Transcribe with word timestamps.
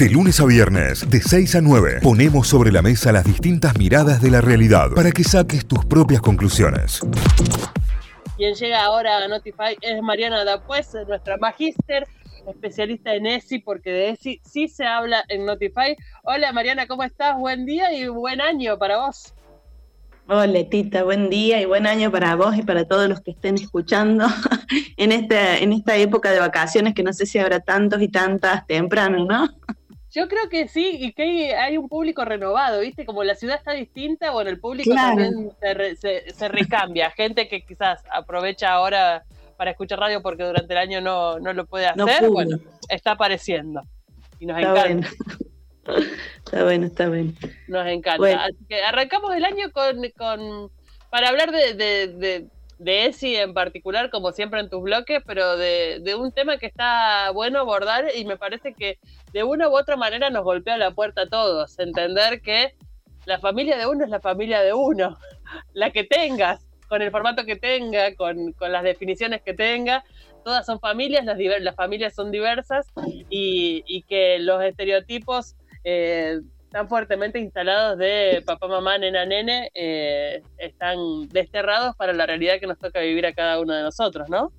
De 0.00 0.08
lunes 0.08 0.40
a 0.40 0.46
viernes, 0.46 1.10
de 1.10 1.20
6 1.20 1.56
a 1.56 1.60
9, 1.60 1.98
ponemos 2.02 2.48
sobre 2.48 2.72
la 2.72 2.80
mesa 2.80 3.12
las 3.12 3.22
distintas 3.22 3.76
miradas 3.76 4.22
de 4.22 4.30
la 4.30 4.40
realidad 4.40 4.92
para 4.96 5.10
que 5.10 5.22
saques 5.22 5.66
tus 5.66 5.84
propias 5.84 6.22
conclusiones. 6.22 7.00
Quien 8.38 8.54
llega 8.54 8.82
ahora 8.82 9.18
a 9.18 9.28
Notify 9.28 9.76
es 9.82 10.00
Mariana 10.00 10.42
Dapues, 10.46 10.96
nuestra 11.06 11.36
magíster, 11.36 12.08
especialista 12.48 13.14
en 13.14 13.26
ESI, 13.26 13.58
porque 13.58 13.90
de 13.90 14.08
ESI 14.08 14.40
sí 14.42 14.68
se 14.68 14.86
habla 14.86 15.22
en 15.28 15.44
Notify. 15.44 15.94
Hola 16.22 16.50
Mariana, 16.54 16.86
¿cómo 16.86 17.02
estás? 17.02 17.36
Buen 17.36 17.66
día 17.66 17.92
y 17.92 18.08
buen 18.08 18.40
año 18.40 18.78
para 18.78 18.96
vos. 18.96 19.34
Hola 20.28 20.64
Tita, 20.70 21.02
buen 21.02 21.28
día 21.28 21.60
y 21.60 21.66
buen 21.66 21.86
año 21.86 22.10
para 22.10 22.36
vos 22.36 22.56
y 22.56 22.62
para 22.62 22.86
todos 22.86 23.06
los 23.06 23.20
que 23.20 23.32
estén 23.32 23.56
escuchando 23.56 24.28
en 24.96 25.12
esta, 25.12 25.58
en 25.58 25.74
esta 25.74 25.96
época 25.96 26.30
de 26.30 26.40
vacaciones 26.40 26.94
que 26.94 27.02
no 27.02 27.12
sé 27.12 27.26
si 27.26 27.38
habrá 27.38 27.60
tantos 27.60 28.00
y 28.00 28.08
tantas 28.08 28.66
temprano, 28.66 29.26
¿no? 29.26 29.46
Yo 30.12 30.26
creo 30.26 30.48
que 30.48 30.66
sí, 30.66 30.96
y 30.98 31.12
que 31.12 31.54
hay 31.54 31.78
un 31.78 31.88
público 31.88 32.24
renovado, 32.24 32.80
¿viste? 32.80 33.06
Como 33.06 33.22
la 33.22 33.36
ciudad 33.36 33.56
está 33.56 33.72
distinta, 33.72 34.32
bueno, 34.32 34.50
el 34.50 34.58
público 34.58 34.92
también 34.92 35.52
se, 35.96 36.48
recambia. 36.48 37.10
Gente 37.16 37.48
que 37.48 37.64
quizás 37.64 38.02
aprovecha 38.10 38.72
ahora 38.72 39.24
para 39.56 39.70
escuchar 39.70 40.00
radio 40.00 40.20
porque 40.20 40.42
durante 40.42 40.72
el 40.72 40.78
año 40.78 41.00
no, 41.00 41.38
no 41.38 41.52
lo 41.52 41.66
puede 41.66 41.86
hacer, 41.86 42.28
bueno, 42.28 42.58
está 42.88 43.12
apareciendo. 43.12 43.82
Y 44.40 44.46
nos 44.46 44.58
encanta. 44.58 45.08
Está 46.44 46.62
bueno, 46.62 46.86
está 46.86 47.08
bien. 47.08 47.34
Nos 47.66 47.86
encanta. 47.86 48.44
Así 48.44 48.64
que 48.68 48.82
arrancamos 48.82 49.34
el 49.34 49.44
año 49.44 49.72
con, 49.72 49.96
con 50.16 50.70
para 51.10 51.28
hablar 51.28 51.50
de, 51.50 51.74
de, 51.74 52.06
de, 52.08 52.46
ESI 52.84 53.36
en 53.36 53.54
particular, 53.54 54.10
como 54.10 54.32
siempre 54.32 54.60
en 54.60 54.70
tus 54.70 54.82
bloques, 54.82 55.22
pero 55.26 55.56
de, 55.56 56.00
de, 56.02 56.14
un 56.14 56.32
tema 56.32 56.58
que 56.58 56.66
está 56.66 57.30
bueno 57.32 57.60
abordar 57.60 58.06
y 58.14 58.24
me 58.24 58.36
parece 58.36 58.72
que 58.74 58.98
de 59.32 59.44
una 59.44 59.68
u 59.68 59.76
otra 59.76 59.96
manera 59.96 60.30
nos 60.30 60.44
golpea 60.44 60.78
la 60.78 60.92
puerta 60.92 61.22
a 61.22 61.28
todos. 61.28 61.78
Entender 61.78 62.40
que 62.40 62.74
la 63.26 63.38
familia 63.38 63.76
de 63.76 63.86
uno 63.86 64.04
es 64.04 64.10
la 64.10 64.20
familia 64.20 64.60
de 64.60 64.72
uno, 64.72 65.18
la 65.74 65.90
que 65.90 66.04
tengas, 66.04 66.66
con 66.88 67.02
el 67.02 67.10
formato 67.10 67.44
que 67.44 67.56
tenga, 67.56 68.14
con, 68.14 68.54
las 68.60 68.82
definiciones 68.82 69.42
que 69.42 69.54
tenga, 69.54 70.04
todas 70.44 70.66
son 70.66 70.80
familias, 70.80 71.24
las, 71.24 71.38
las 71.38 71.76
familias 71.76 72.14
son 72.14 72.30
diversas 72.30 72.86
y, 73.28 73.84
y 73.86 74.02
que 74.02 74.38
los 74.38 74.62
estereotipos 74.64 75.54
eh, 75.84 76.40
tan 76.70 76.88
fuertemente 76.88 77.38
instalados 77.38 77.98
de 77.98 78.42
papá, 78.46 78.68
mamá, 78.68 78.96
nena, 78.96 79.26
nene, 79.26 79.70
eh, 79.74 80.42
están 80.56 81.28
desterrados 81.28 81.96
para 81.96 82.12
la 82.12 82.26
realidad 82.26 82.60
que 82.60 82.66
nos 82.66 82.78
toca 82.78 83.00
vivir 83.00 83.26
a 83.26 83.32
cada 83.32 83.60
uno 83.60 83.74
de 83.74 83.82
nosotros, 83.82 84.28
¿no? 84.28 84.52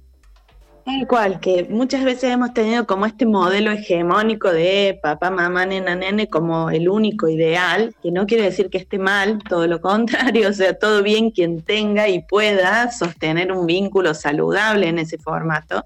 Tal 0.84 1.08
cual, 1.08 1.40
que 1.40 1.68
muchas 1.70 2.04
veces 2.04 2.32
hemos 2.32 2.54
tenido 2.54 2.88
como 2.88 3.06
este 3.06 3.28
modelo 3.28 3.72
hegemónico 3.72 4.52
de 4.52 5.00
papá, 5.02 5.30
mamá, 5.30 5.66
nena, 5.66 5.96
nene 5.96 6.28
como 6.28 6.72
el 6.72 6.90
único 6.90 7.28
ideal, 7.28 7.96
que 8.02 8.12
no 8.12 8.26
quiere 8.26 8.46
decir 8.46 8.70
que 8.70 8.80
esté 8.80 8.98
mal, 8.98 9.40
todo 9.48 9.68
lo 9.68 9.80
contrario, 9.80 10.50
o 10.50 10.54
sea, 10.54 10.74
todo 10.78 11.04
bien 11.04 11.30
quien 11.30 11.62
tenga 11.62 12.10
y 12.10 12.24
pueda 12.24 12.92
sostener 12.92 13.52
un 13.52 13.68
vínculo 13.68 14.16
saludable 14.16 14.88
en 14.88 14.98
ese 14.98 15.20
formato, 15.20 15.86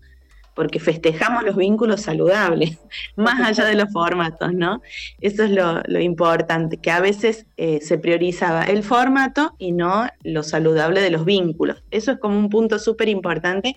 porque 0.55 0.79
festejamos 0.79 1.43
los 1.43 1.55
vínculos 1.55 2.01
saludables, 2.01 2.79
más 3.15 3.47
allá 3.47 3.65
de 3.65 3.75
los 3.75 3.91
formatos, 3.91 4.53
¿no? 4.53 4.81
Eso 5.21 5.43
es 5.43 5.51
lo, 5.51 5.99
importante, 5.99 6.77
que 6.77 6.89
a 6.89 7.01
veces 7.01 7.45
eh, 7.57 7.79
se 7.81 7.97
priorizaba 7.97 8.63
el 8.63 8.81
formato 8.83 9.53
y 9.59 9.73
no 9.73 10.07
lo 10.23 10.41
saludable 10.41 11.01
de 11.01 11.11
los 11.11 11.25
vínculos. 11.25 11.83
Eso 11.91 12.13
es 12.13 12.19
como 12.19 12.39
un 12.39 12.49
punto 12.49 12.79
súper 12.79 13.09
importante 13.09 13.75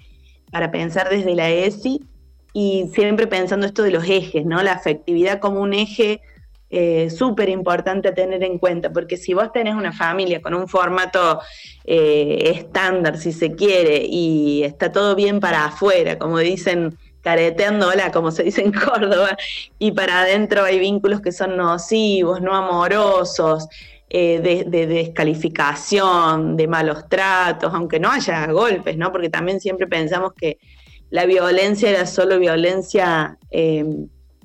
para 0.50 0.70
pensar 0.70 1.10
desde 1.10 1.34
la 1.34 1.50
ESI 1.50 2.00
y 2.54 2.88
siempre 2.94 3.26
pensando 3.26 3.66
esto 3.66 3.82
de 3.82 3.90
los 3.90 4.08
ejes, 4.08 4.46
¿no? 4.46 4.62
La 4.62 4.72
afectividad 4.72 5.40
como 5.40 5.60
un 5.60 5.74
eje 5.74 6.20
eh, 6.70 7.08
súper 7.08 7.48
importante 7.48 8.08
a 8.08 8.14
tener 8.14 8.42
en 8.44 8.58
cuenta, 8.58 8.92
porque 8.92 9.16
si 9.16 9.32
vos 9.32 9.50
tenés 9.52 9.74
una 9.74 9.92
familia 9.92 10.42
con 10.42 10.52
un 10.52 10.68
formato 10.68 11.40
eh, 11.84 12.52
estándar, 12.56 13.16
si 13.16 13.32
se 13.32 13.54
quiere, 13.54 14.04
y 14.04 14.62
está 14.64 14.92
todo 14.92 15.14
bien 15.14 15.40
para 15.40 15.64
afuera, 15.64 16.18
como 16.18 16.38
dicen, 16.38 16.98
careteando, 17.22 17.88
hola, 17.88 18.12
como 18.12 18.30
se 18.30 18.42
dice 18.42 18.60
en 18.62 18.72
Córdoba, 18.84 19.36
y 19.78 19.92
para 19.92 20.20
adentro 20.20 20.62
hay 20.64 20.78
vínculos 20.78 21.22
que 21.22 21.32
son 21.32 21.56
nocivos, 21.56 22.42
no 22.42 22.54
amorosos, 22.54 23.66
eh, 24.10 24.40
de, 24.40 24.64
de, 24.64 24.86
descalificación, 24.86 26.56
de 26.56 26.68
malos 26.68 27.08
tratos, 27.08 27.72
aunque 27.72 27.98
no 27.98 28.10
haya 28.10 28.46
golpes, 28.46 28.96
¿no? 28.98 29.10
Porque 29.10 29.30
también 29.30 29.60
siempre 29.60 29.86
pensamos 29.86 30.32
que 30.34 30.58
la 31.10 31.24
violencia 31.24 31.88
era 31.88 32.04
solo 32.04 32.38
violencia 32.38 33.38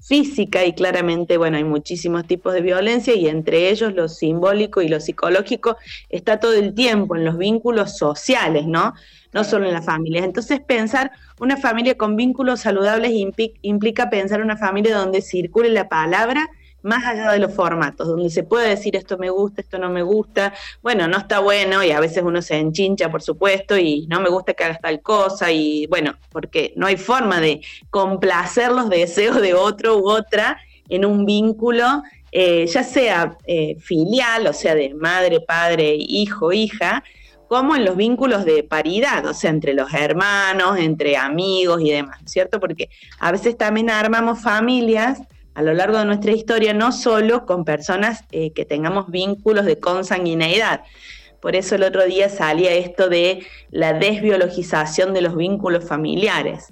física 0.03 0.65
y 0.65 0.73
claramente, 0.73 1.37
bueno, 1.37 1.57
hay 1.57 1.63
muchísimos 1.63 2.25
tipos 2.27 2.53
de 2.53 2.61
violencia 2.61 3.15
y 3.15 3.27
entre 3.27 3.69
ellos 3.69 3.93
lo 3.93 4.09
simbólico 4.09 4.81
y 4.81 4.89
lo 4.89 4.99
psicológico 4.99 5.77
está 6.09 6.39
todo 6.39 6.53
el 6.53 6.73
tiempo 6.73 7.15
en 7.15 7.23
los 7.23 7.37
vínculos 7.37 7.97
sociales, 7.97 8.65
¿no? 8.67 8.93
No 9.31 9.43
solo 9.43 9.65
en 9.65 9.73
las 9.73 9.85
familias. 9.85 10.25
Entonces 10.25 10.59
pensar 10.59 11.11
una 11.39 11.55
familia 11.55 11.95
con 11.97 12.17
vínculos 12.17 12.59
saludables 12.59 13.13
implica 13.61 14.09
pensar 14.09 14.41
una 14.41 14.57
familia 14.57 14.95
donde 14.97 15.21
circule 15.21 15.69
la 15.69 15.87
palabra 15.87 16.49
más 16.83 17.05
allá 17.05 17.31
de 17.31 17.39
los 17.39 17.53
formatos, 17.53 18.07
donde 18.07 18.29
se 18.29 18.43
puede 18.43 18.69
decir 18.69 18.95
esto 18.95 19.17
me 19.17 19.29
gusta, 19.29 19.61
esto 19.61 19.79
no 19.79 19.89
me 19.89 20.03
gusta, 20.03 20.53
bueno, 20.81 21.07
no 21.07 21.17
está 21.17 21.39
bueno 21.39 21.83
y 21.83 21.91
a 21.91 21.99
veces 21.99 22.23
uno 22.23 22.41
se 22.41 22.57
enchincha, 22.57 23.09
por 23.09 23.21
supuesto, 23.21 23.77
y 23.77 24.05
no 24.07 24.21
me 24.21 24.29
gusta 24.29 24.53
que 24.53 24.65
hagas 24.65 24.81
tal 24.81 25.01
cosa 25.01 25.51
y 25.51 25.87
bueno, 25.87 26.15
porque 26.31 26.73
no 26.75 26.85
hay 26.85 26.97
forma 26.97 27.39
de 27.39 27.61
complacer 27.89 28.71
los 28.71 28.89
deseos 28.89 29.41
de 29.41 29.53
otro 29.53 29.97
u 29.97 30.09
otra 30.09 30.57
en 30.89 31.05
un 31.05 31.25
vínculo, 31.25 32.03
eh, 32.31 32.67
ya 32.67 32.83
sea 32.83 33.37
eh, 33.45 33.77
filial, 33.79 34.47
o 34.47 34.53
sea, 34.53 34.75
de 34.75 34.93
madre, 34.93 35.39
padre, 35.39 35.95
hijo, 35.97 36.51
hija, 36.51 37.03
como 37.47 37.75
en 37.75 37.85
los 37.85 37.95
vínculos 37.95 38.45
de 38.45 38.63
paridad, 38.63 39.25
o 39.25 39.33
sea, 39.33 39.51
entre 39.51 39.73
los 39.73 39.93
hermanos, 39.93 40.77
entre 40.79 41.15
amigos 41.15 41.81
y 41.81 41.91
demás, 41.91 42.19
¿cierto? 42.25 42.59
Porque 42.59 42.89
a 43.19 43.31
veces 43.31 43.57
también 43.57 43.89
armamos 43.89 44.41
familias 44.41 45.21
a 45.55 45.61
lo 45.61 45.73
largo 45.73 45.97
de 45.97 46.05
nuestra 46.05 46.31
historia, 46.31 46.73
no 46.73 46.91
solo 46.91 47.45
con 47.45 47.65
personas 47.65 48.23
eh, 48.31 48.51
que 48.51 48.65
tengamos 48.65 49.09
vínculos 49.09 49.65
de 49.65 49.79
consanguineidad. 49.79 50.81
Por 51.39 51.55
eso 51.55 51.75
el 51.75 51.83
otro 51.83 52.05
día 52.05 52.29
salía 52.29 52.73
esto 52.73 53.09
de 53.09 53.45
la 53.69 53.93
desbiologización 53.93 55.13
de 55.13 55.21
los 55.21 55.35
vínculos 55.35 55.85
familiares. 55.85 56.71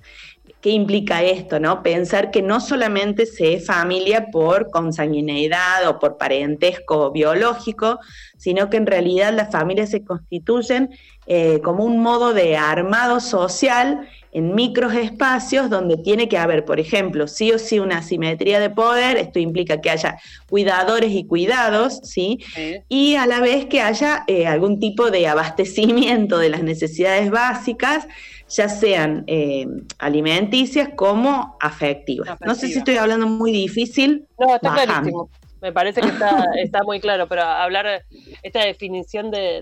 ¿Qué 0.61 0.69
implica 0.69 1.23
esto? 1.23 1.59
No? 1.59 1.81
Pensar 1.81 2.29
que 2.29 2.43
no 2.43 2.61
solamente 2.61 3.25
se 3.25 3.55
es 3.55 3.65
familia 3.65 4.27
por 4.31 4.69
consanguineidad 4.69 5.87
o 5.89 5.97
por 5.97 6.17
parentesco 6.17 7.11
biológico, 7.11 7.99
sino 8.37 8.69
que 8.69 8.77
en 8.77 8.85
realidad 8.85 9.33
las 9.33 9.51
familias 9.51 9.89
se 9.89 10.05
constituyen 10.05 10.91
eh, 11.25 11.61
como 11.63 11.83
un 11.83 11.99
modo 11.99 12.33
de 12.33 12.57
armado 12.57 13.19
social 13.19 14.07
en 14.31 14.55
micros 14.55 14.93
espacios 14.93 15.69
donde 15.69 15.97
tiene 15.97 16.29
que 16.29 16.37
haber, 16.37 16.63
por 16.63 16.79
ejemplo, 16.79 17.27
sí 17.27 17.51
o 17.51 17.59
sí 17.59 17.79
una 17.79 18.01
simetría 18.01 18.59
de 18.59 18.69
poder, 18.69 19.17
esto 19.17 19.39
implica 19.39 19.81
que 19.81 19.89
haya 19.89 20.17
cuidadores 20.49 21.11
y 21.11 21.25
cuidados, 21.25 21.99
¿sí? 22.03 22.39
Y 22.87 23.15
a 23.15 23.25
la 23.25 23.41
vez 23.41 23.65
que 23.65 23.81
haya 23.81 24.23
eh, 24.27 24.47
algún 24.47 24.79
tipo 24.79 25.11
de 25.11 25.27
abastecimiento 25.27 26.37
de 26.37 26.49
las 26.49 26.63
necesidades 26.63 27.29
básicas, 27.29 28.07
ya 28.47 28.69
sean 28.69 29.23
eh, 29.27 29.67
alimenticias 29.99 30.89
como 30.95 31.57
afectivas. 31.59 32.37
No 32.41 32.55
sé 32.55 32.67
si 32.67 32.79
estoy 32.79 32.97
hablando 32.97 33.27
muy 33.27 33.51
difícil. 33.51 34.27
No, 34.39 34.55
está 34.55 34.73
clarísimo. 34.73 35.29
Me 35.61 35.71
parece 35.71 36.01
que 36.01 36.07
está, 36.07 36.45
está 36.57 36.83
muy 36.83 36.99
claro, 36.99 37.27
pero 37.27 37.43
hablar 37.43 38.03
esta 38.41 38.65
definición 38.65 39.29
de 39.29 39.61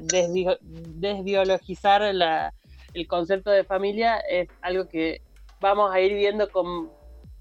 desbiologizar 0.95 2.15
la, 2.15 2.53
el 2.93 3.07
concepto 3.07 3.51
de 3.51 3.63
familia 3.63 4.17
es 4.17 4.47
algo 4.61 4.87
que 4.87 5.21
vamos 5.59 5.93
a 5.93 5.99
ir 5.99 6.13
viendo 6.13 6.49
con, 6.49 6.89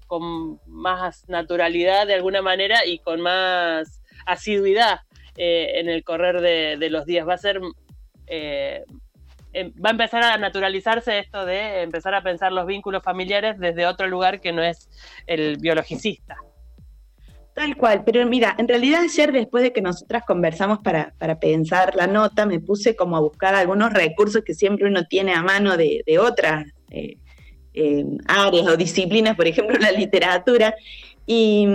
con 0.07 0.59
más 0.65 1.27
naturalidad 1.29 2.07
de 2.07 2.15
alguna 2.15 2.41
manera 2.41 2.85
y 2.85 2.99
con 2.99 3.21
más 3.21 4.01
asiduidad 4.25 5.01
eh, 5.37 5.79
en 5.79 5.89
el 5.89 6.03
correr 6.03 6.41
de, 6.41 6.89
los 6.89 7.05
días. 7.05 7.27
Va 7.27 7.35
a 7.35 7.37
ser... 7.37 7.59
Eh, 8.27 8.83
em, 9.53 9.71
va 9.83 9.89
a 9.89 9.91
empezar 9.91 10.23
a 10.23 10.37
naturalizarse 10.37 11.17
esto 11.19 11.45
de 11.45 11.81
empezar 11.81 12.13
a 12.13 12.21
pensar 12.21 12.51
los 12.51 12.67
vínculos 12.67 13.03
familiares 13.03 13.57
desde 13.57 13.87
otro 13.87 14.07
lugar 14.07 14.39
que 14.41 14.51
no 14.51 14.61
es 14.61 14.89
el 15.25 15.57
biologicista. 15.57 16.37
Tal 17.53 17.75
cual, 17.75 18.03
pero 18.05 18.25
mira, 18.25 18.55
en 18.57 18.67
realidad 18.67 19.01
ayer 19.01 19.31
después 19.31 19.63
de 19.63 19.73
que 19.73 19.81
nosotras 19.81 20.23
conversamos 20.25 20.79
para, 20.79 21.13
pensar 21.39 21.95
la 21.95 22.07
nota, 22.07 22.45
me 22.45 22.59
puse 22.59 22.95
como 22.95 23.17
a 23.17 23.19
buscar 23.19 23.53
algunos 23.55 23.91
recursos 23.91 24.43
que 24.43 24.53
siempre 24.53 24.87
uno 24.87 25.05
tiene 25.05 25.33
a 25.33 25.41
mano 25.41 25.75
de, 25.75 26.03
otras 26.19 26.67
eh, 26.89 27.17
eh, 27.73 28.05
áreas 28.27 28.67
o 28.67 28.77
disciplinas, 28.77 29.35
por 29.35 29.47
ejemplo 29.47 29.77
la 29.77 29.91
literatura, 29.91 30.73
y 31.25 31.67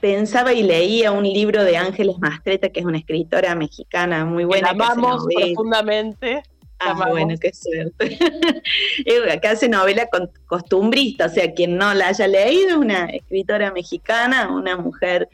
pensaba 0.00 0.52
y 0.54 0.62
leía 0.62 1.12
un 1.12 1.24
libro 1.24 1.64
de 1.64 1.76
Ángeles 1.76 2.16
Mastreta, 2.18 2.70
que 2.70 2.80
es 2.80 2.86
una 2.86 2.98
escritora 2.98 3.54
mexicana 3.54 4.24
muy 4.24 4.44
buena. 4.44 4.72
La 4.72 4.86
amamos 4.86 5.26
profundamente. 5.34 6.42
Ah, 6.84 7.08
bueno, 7.08 7.34
qué 7.40 7.52
suerte. 7.52 8.18
que 9.42 9.48
hace 9.48 9.68
novela 9.68 10.08
costumbrista, 10.46 11.26
o 11.26 11.28
sea, 11.28 11.52
quien 11.52 11.76
no 11.76 11.94
la 11.94 12.08
haya 12.08 12.26
leído 12.26 12.78
una 12.78 13.06
escritora 13.06 13.72
mexicana, 13.72 14.48
una 14.50 14.76
mujer, 14.76 15.28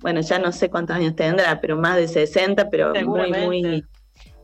bueno, 0.00 0.20
ya 0.20 0.38
no 0.38 0.52
sé 0.52 0.70
cuántos 0.70 0.96
años 0.96 1.16
tendrá, 1.16 1.60
pero 1.60 1.76
más 1.76 1.96
de 1.96 2.08
60, 2.08 2.70
pero 2.70 2.92
muy, 2.94 3.32
muy, 3.32 3.84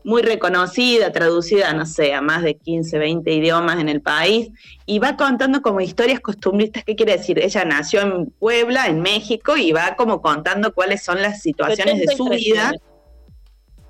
muy 0.03 0.21
reconocida, 0.21 1.11
traducida, 1.11 1.73
no 1.73 1.85
sé, 1.85 2.13
a 2.13 2.21
más 2.21 2.43
de 2.43 2.55
15, 2.55 2.97
20 2.97 3.31
idiomas 3.31 3.79
en 3.79 3.89
el 3.89 4.01
país, 4.01 4.49
y 4.85 4.99
va 4.99 5.15
contando 5.15 5.61
como 5.61 5.81
historias 5.81 6.19
costumbristas. 6.19 6.83
¿Qué 6.83 6.95
quiere 6.95 7.17
decir? 7.17 7.39
Ella 7.39 7.65
nació 7.65 8.01
en 8.01 8.25
Puebla, 8.31 8.87
en 8.87 9.01
México, 9.01 9.57
y 9.57 9.71
va 9.71 9.95
como 9.95 10.21
contando 10.21 10.73
cuáles 10.73 11.03
son 11.03 11.21
las 11.21 11.41
situaciones 11.41 11.99
de 11.99 12.15
su 12.15 12.25
vida. 12.25 12.73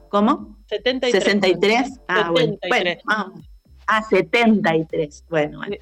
¿Cómo? 0.09 0.60
73. 0.71 1.23
63. 1.23 1.99
Ah, 2.07 2.29
bueno. 2.31 2.57
bueno 2.69 2.91
vamos. 3.05 3.41
Ah, 3.87 4.03
73. 4.09 5.25
Bueno, 5.29 5.57
bueno. 5.57 5.75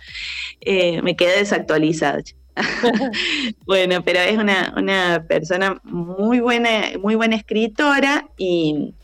Eh, 0.62 1.02
me 1.04 1.16
quedé 1.16 1.38
desactualizada. 1.38 2.22
bueno, 3.66 4.04
pero 4.04 4.20
es 4.20 4.38
una, 4.38 4.74
una 4.76 5.24
persona 5.28 5.80
muy 5.84 6.40
buena, 6.40 6.98
muy 7.00 7.16
buena 7.16 7.36
escritora 7.36 8.28
y 8.38 8.96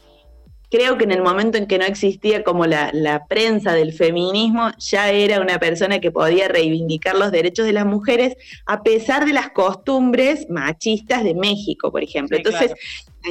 creo 0.76 0.98
que 0.98 1.06
en 1.06 1.12
el 1.12 1.22
momento 1.22 1.58
en 1.58 1.68
que 1.68 1.78
no 1.78 1.86
existía 1.86 2.44
como 2.44 2.66
la, 2.66 3.26
prensa 3.30 3.74
del 3.74 3.94
feminismo, 3.94 4.72
ya 4.78 5.10
era 5.10 5.40
una 5.40 5.58
persona 5.58 6.00
que 6.00 6.12
podía 6.12 6.50
reivindicar 6.50 7.16
los 7.16 7.32
derechos 7.32 7.66
de 7.66 7.72
las 7.72 7.86
mujeres 7.86 8.36
a 8.66 8.84
pesar 8.84 9.26
de 9.26 9.32
las 9.32 9.52
costumbres 9.52 10.50
machistas 10.50 11.24
de 11.24 11.34
México, 11.34 11.92
por 11.92 12.04
ejemplo. 12.04 12.36
Entonces, 12.36 12.74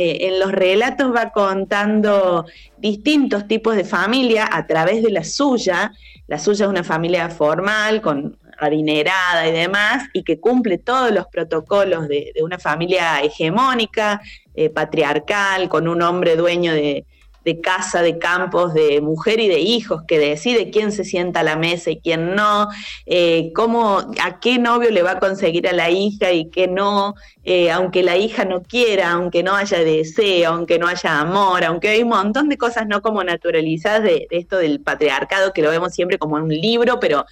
eh, 0.00 0.29
en 0.29 0.41
los 0.41 0.52
relatos 0.52 1.14
va 1.14 1.31
contando 1.31 2.46
distintos 2.79 3.47
tipos 3.47 3.76
de 3.76 3.85
familia 3.85 4.49
a 4.50 4.67
través 4.67 5.02
de 5.02 5.11
la 5.11 5.23
suya. 5.23 5.93
La 6.26 6.38
suya 6.38 6.64
es 6.64 6.70
una 6.70 6.85
familia 6.85 7.29
formal, 7.29 8.00
con 8.00 8.38
adinerada 8.58 9.47
y 9.47 9.52
demás, 9.52 10.08
y 10.14 10.23
que 10.23 10.40
cumple 10.40 10.79
todos 10.79 11.11
los 11.11 11.26
protocolos 11.26 12.08
de, 12.08 12.32
una 12.43 12.58
familia 12.58 13.20
hegemónica, 13.20 14.23
eh, 14.55 14.70
patriarcal, 14.70 15.69
con 15.69 15.88
un 15.88 16.00
hombre 16.00 16.37
dueño 16.37 16.73
de, 16.73 17.05
de 17.44 17.61
casa, 17.61 18.02
de 18.02 18.19
campos, 18.19 18.73
de 18.73 19.00
mujer 19.00 19.38
y 19.41 19.49
de 19.49 19.61
hijos, 19.61 20.02
que 20.08 20.19
decide 20.19 20.70
quién 20.70 20.93
se 20.93 21.05
sienta 21.05 21.41
a 21.41 21.43
la 21.43 21.56
mesa 21.56 21.91
y 21.91 22.00
quién 22.00 22.35
no, 22.35 22.69
eh, 23.06 23.52
cómo, 23.55 23.99
a 24.23 24.41
qué 24.41 24.58
novio 24.58 24.91
le 24.91 25.02
va 25.02 25.12
a 25.12 25.19
conseguir 25.19 25.69
a 25.69 25.73
la 25.73 25.91
hija 25.91 26.32
y 26.32 26.50
qué 26.50 26.69
no, 26.69 27.14
eh, 27.44 27.70
aunque 27.70 28.02
la 28.02 28.17
hija 28.17 28.44
no 28.44 28.62
quiera, 28.62 29.12
aunque 29.12 29.43
no 29.43 29.55
haya 29.55 29.79
deseo, 29.85 30.52
aunque 30.52 30.79
no 30.79 30.87
haya 30.87 31.20
amor, 31.20 31.64
aunque 31.64 31.88
hay 31.88 32.02
un 32.02 32.08
montón 32.08 32.49
de 32.49 32.56
cosas 32.56 32.87
no 32.87 33.02
como 33.02 33.23
naturalizadas 33.23 34.02
de, 34.02 34.26
esto 34.31 34.56
del 34.56 34.81
patriarcado, 34.81 35.52
que 35.52 35.62
lo 35.62 35.70
vemos 35.70 35.93
siempre 35.93 36.19
como 36.19 36.38
en 36.38 36.44
un 36.44 36.55
libro, 36.55 36.99
pero 36.99 37.26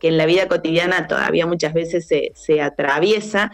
que 0.00 0.08
en 0.08 0.16
la 0.16 0.26
vida 0.26 0.48
cotidiana 0.48 1.08
todavía 1.08 1.46
muchas 1.46 1.74
veces 1.74 2.06
se, 2.06 2.32
se 2.34 2.62
atraviesa. 2.62 3.50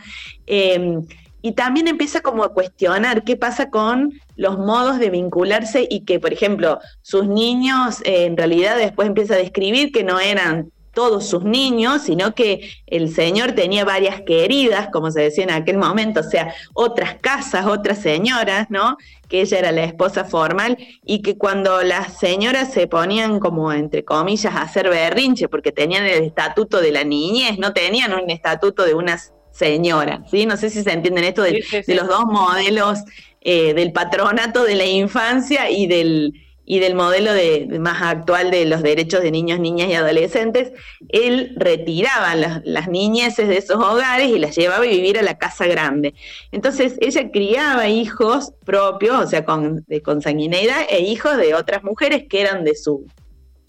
Eh, 0.46 1.00
y 1.44 1.52
también 1.52 1.88
empieza 1.88 2.22
como 2.22 2.42
a 2.42 2.54
cuestionar 2.54 3.22
qué 3.22 3.36
pasa 3.36 3.68
con 3.68 4.18
los 4.34 4.56
modos 4.56 4.98
de 4.98 5.10
vincularse 5.10 5.86
y 5.90 6.06
que, 6.06 6.18
por 6.18 6.32
ejemplo, 6.32 6.78
sus 7.02 7.28
niños 7.28 8.00
eh, 8.06 8.24
en 8.24 8.38
realidad 8.38 8.78
después 8.78 9.08
empieza 9.08 9.34
a 9.34 9.36
describir 9.36 9.92
que 9.92 10.04
no 10.04 10.18
eran 10.20 10.72
todos 10.94 11.26
sus 11.26 11.44
niños, 11.44 12.00
sino 12.00 12.34
que 12.34 12.70
el 12.86 13.14
señor 13.14 13.52
tenía 13.52 13.84
varias 13.84 14.22
queridas, 14.22 14.88
como 14.90 15.10
se 15.10 15.20
decía 15.20 15.44
en 15.44 15.50
aquel 15.50 15.76
momento, 15.76 16.20
o 16.20 16.22
sea, 16.22 16.54
otras 16.72 17.16
casas, 17.20 17.66
otras 17.66 17.98
señoras, 17.98 18.70
¿no? 18.70 18.96
Que 19.28 19.42
ella 19.42 19.58
era 19.58 19.70
la 19.72 19.84
esposa 19.84 20.24
formal 20.24 20.78
y 21.04 21.20
que 21.20 21.36
cuando 21.36 21.82
las 21.82 22.18
señoras 22.18 22.72
se 22.72 22.86
ponían 22.86 23.38
como, 23.38 23.70
entre 23.70 24.02
comillas, 24.02 24.54
a 24.54 24.62
hacer 24.62 24.88
berrinche, 24.88 25.48
porque 25.48 25.72
tenían 25.72 26.06
el 26.06 26.24
estatuto 26.24 26.80
de 26.80 26.90
la 26.90 27.04
niñez, 27.04 27.58
no 27.58 27.74
tenían 27.74 28.14
un 28.14 28.30
estatuto 28.30 28.86
de 28.86 28.94
unas 28.94 29.34
señora, 29.54 30.22
¿sí? 30.30 30.46
No 30.46 30.56
sé 30.56 30.68
si 30.68 30.82
se 30.82 30.92
entienden 30.92 31.24
esto 31.24 31.42
de, 31.42 31.64
los 31.86 32.08
dos 32.08 32.24
modelos 32.26 32.98
eh, 33.40 33.72
del 33.74 33.92
patronato 33.92 34.64
de 34.64 34.74
la 34.74 34.84
infancia 34.84 35.70
y 35.70 35.86
del, 35.86 36.34
y 36.64 36.80
del 36.80 36.94
modelo 36.94 37.32
de, 37.32 37.68
más 37.78 38.02
actual 38.02 38.50
de 38.50 38.64
los 38.64 38.82
derechos 38.82 39.22
de 39.22 39.30
niños, 39.30 39.60
niñas 39.60 39.88
y 39.88 39.94
adolescentes, 39.94 40.72
él 41.08 41.54
retiraba 41.56 42.34
las, 42.34 42.62
las, 42.64 42.88
niñeces 42.88 43.48
de 43.48 43.58
esos 43.58 43.76
hogares 43.76 44.28
y 44.28 44.38
las 44.38 44.56
llevaba 44.56 44.84
a 44.84 44.88
vivir 44.88 45.18
a 45.18 45.22
la 45.22 45.38
casa 45.38 45.66
grande. 45.66 46.14
Entonces 46.50 46.96
ella 47.00 47.30
criaba 47.30 47.88
hijos 47.88 48.52
propios, 48.64 49.24
o 49.24 49.28
sea, 49.28 49.44
con, 49.44 49.84
de 49.86 50.02
consanguineidad, 50.02 50.82
e 50.90 51.00
hijos 51.00 51.36
de 51.36 51.54
otras 51.54 51.84
mujeres 51.84 52.24
que 52.28 52.40
eran 52.40 52.64
de 52.64 52.74
su, 52.74 53.06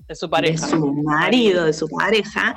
de 0.07 0.15
su 0.15 0.29
pareja. 0.29 0.65
De 0.65 0.71
su 0.71 0.93
marido, 1.03 1.65
de 1.65 1.73
su 1.73 1.87
pareja. 1.87 2.55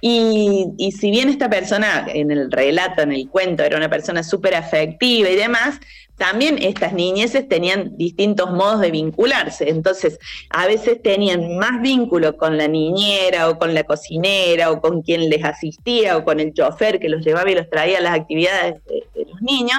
Y, 0.00 0.66
y, 0.78 0.92
si 0.92 1.10
bien 1.10 1.28
esta 1.28 1.48
persona 1.48 2.06
en 2.08 2.30
el 2.30 2.50
relato, 2.50 3.02
en 3.02 3.12
el 3.12 3.28
cuento, 3.28 3.62
era 3.62 3.76
una 3.76 3.88
persona 3.88 4.22
súper 4.22 4.54
afectiva 4.54 5.28
y 5.28 5.36
demás, 5.36 5.80
también 6.16 6.58
estas 6.62 6.92
niñeces 6.92 7.48
tenían 7.48 7.96
distintos 7.96 8.50
modos 8.50 8.80
de 8.80 8.90
vincularse. 8.90 9.68
Entonces, 9.68 10.18
a 10.50 10.66
veces 10.66 11.02
tenían 11.02 11.58
más 11.58 11.82
vínculo 11.82 12.36
con 12.36 12.56
la 12.56 12.68
niñera 12.68 13.50
o 13.50 13.58
con 13.58 13.74
la 13.74 13.84
cocinera 13.84 14.70
o 14.70 14.80
con 14.80 15.02
quien 15.02 15.28
les 15.28 15.44
asistía 15.44 16.16
o 16.16 16.24
con 16.24 16.40
el 16.40 16.54
chofer 16.54 16.98
que 17.00 17.08
los 17.08 17.24
llevaba 17.24 17.50
y 17.50 17.54
los 17.54 17.68
traía 17.68 17.98
a 17.98 18.02
las 18.02 18.18
actividades 18.18 18.82
de, 18.84 19.04
de 19.14 19.30
los 19.30 19.42
niños 19.42 19.78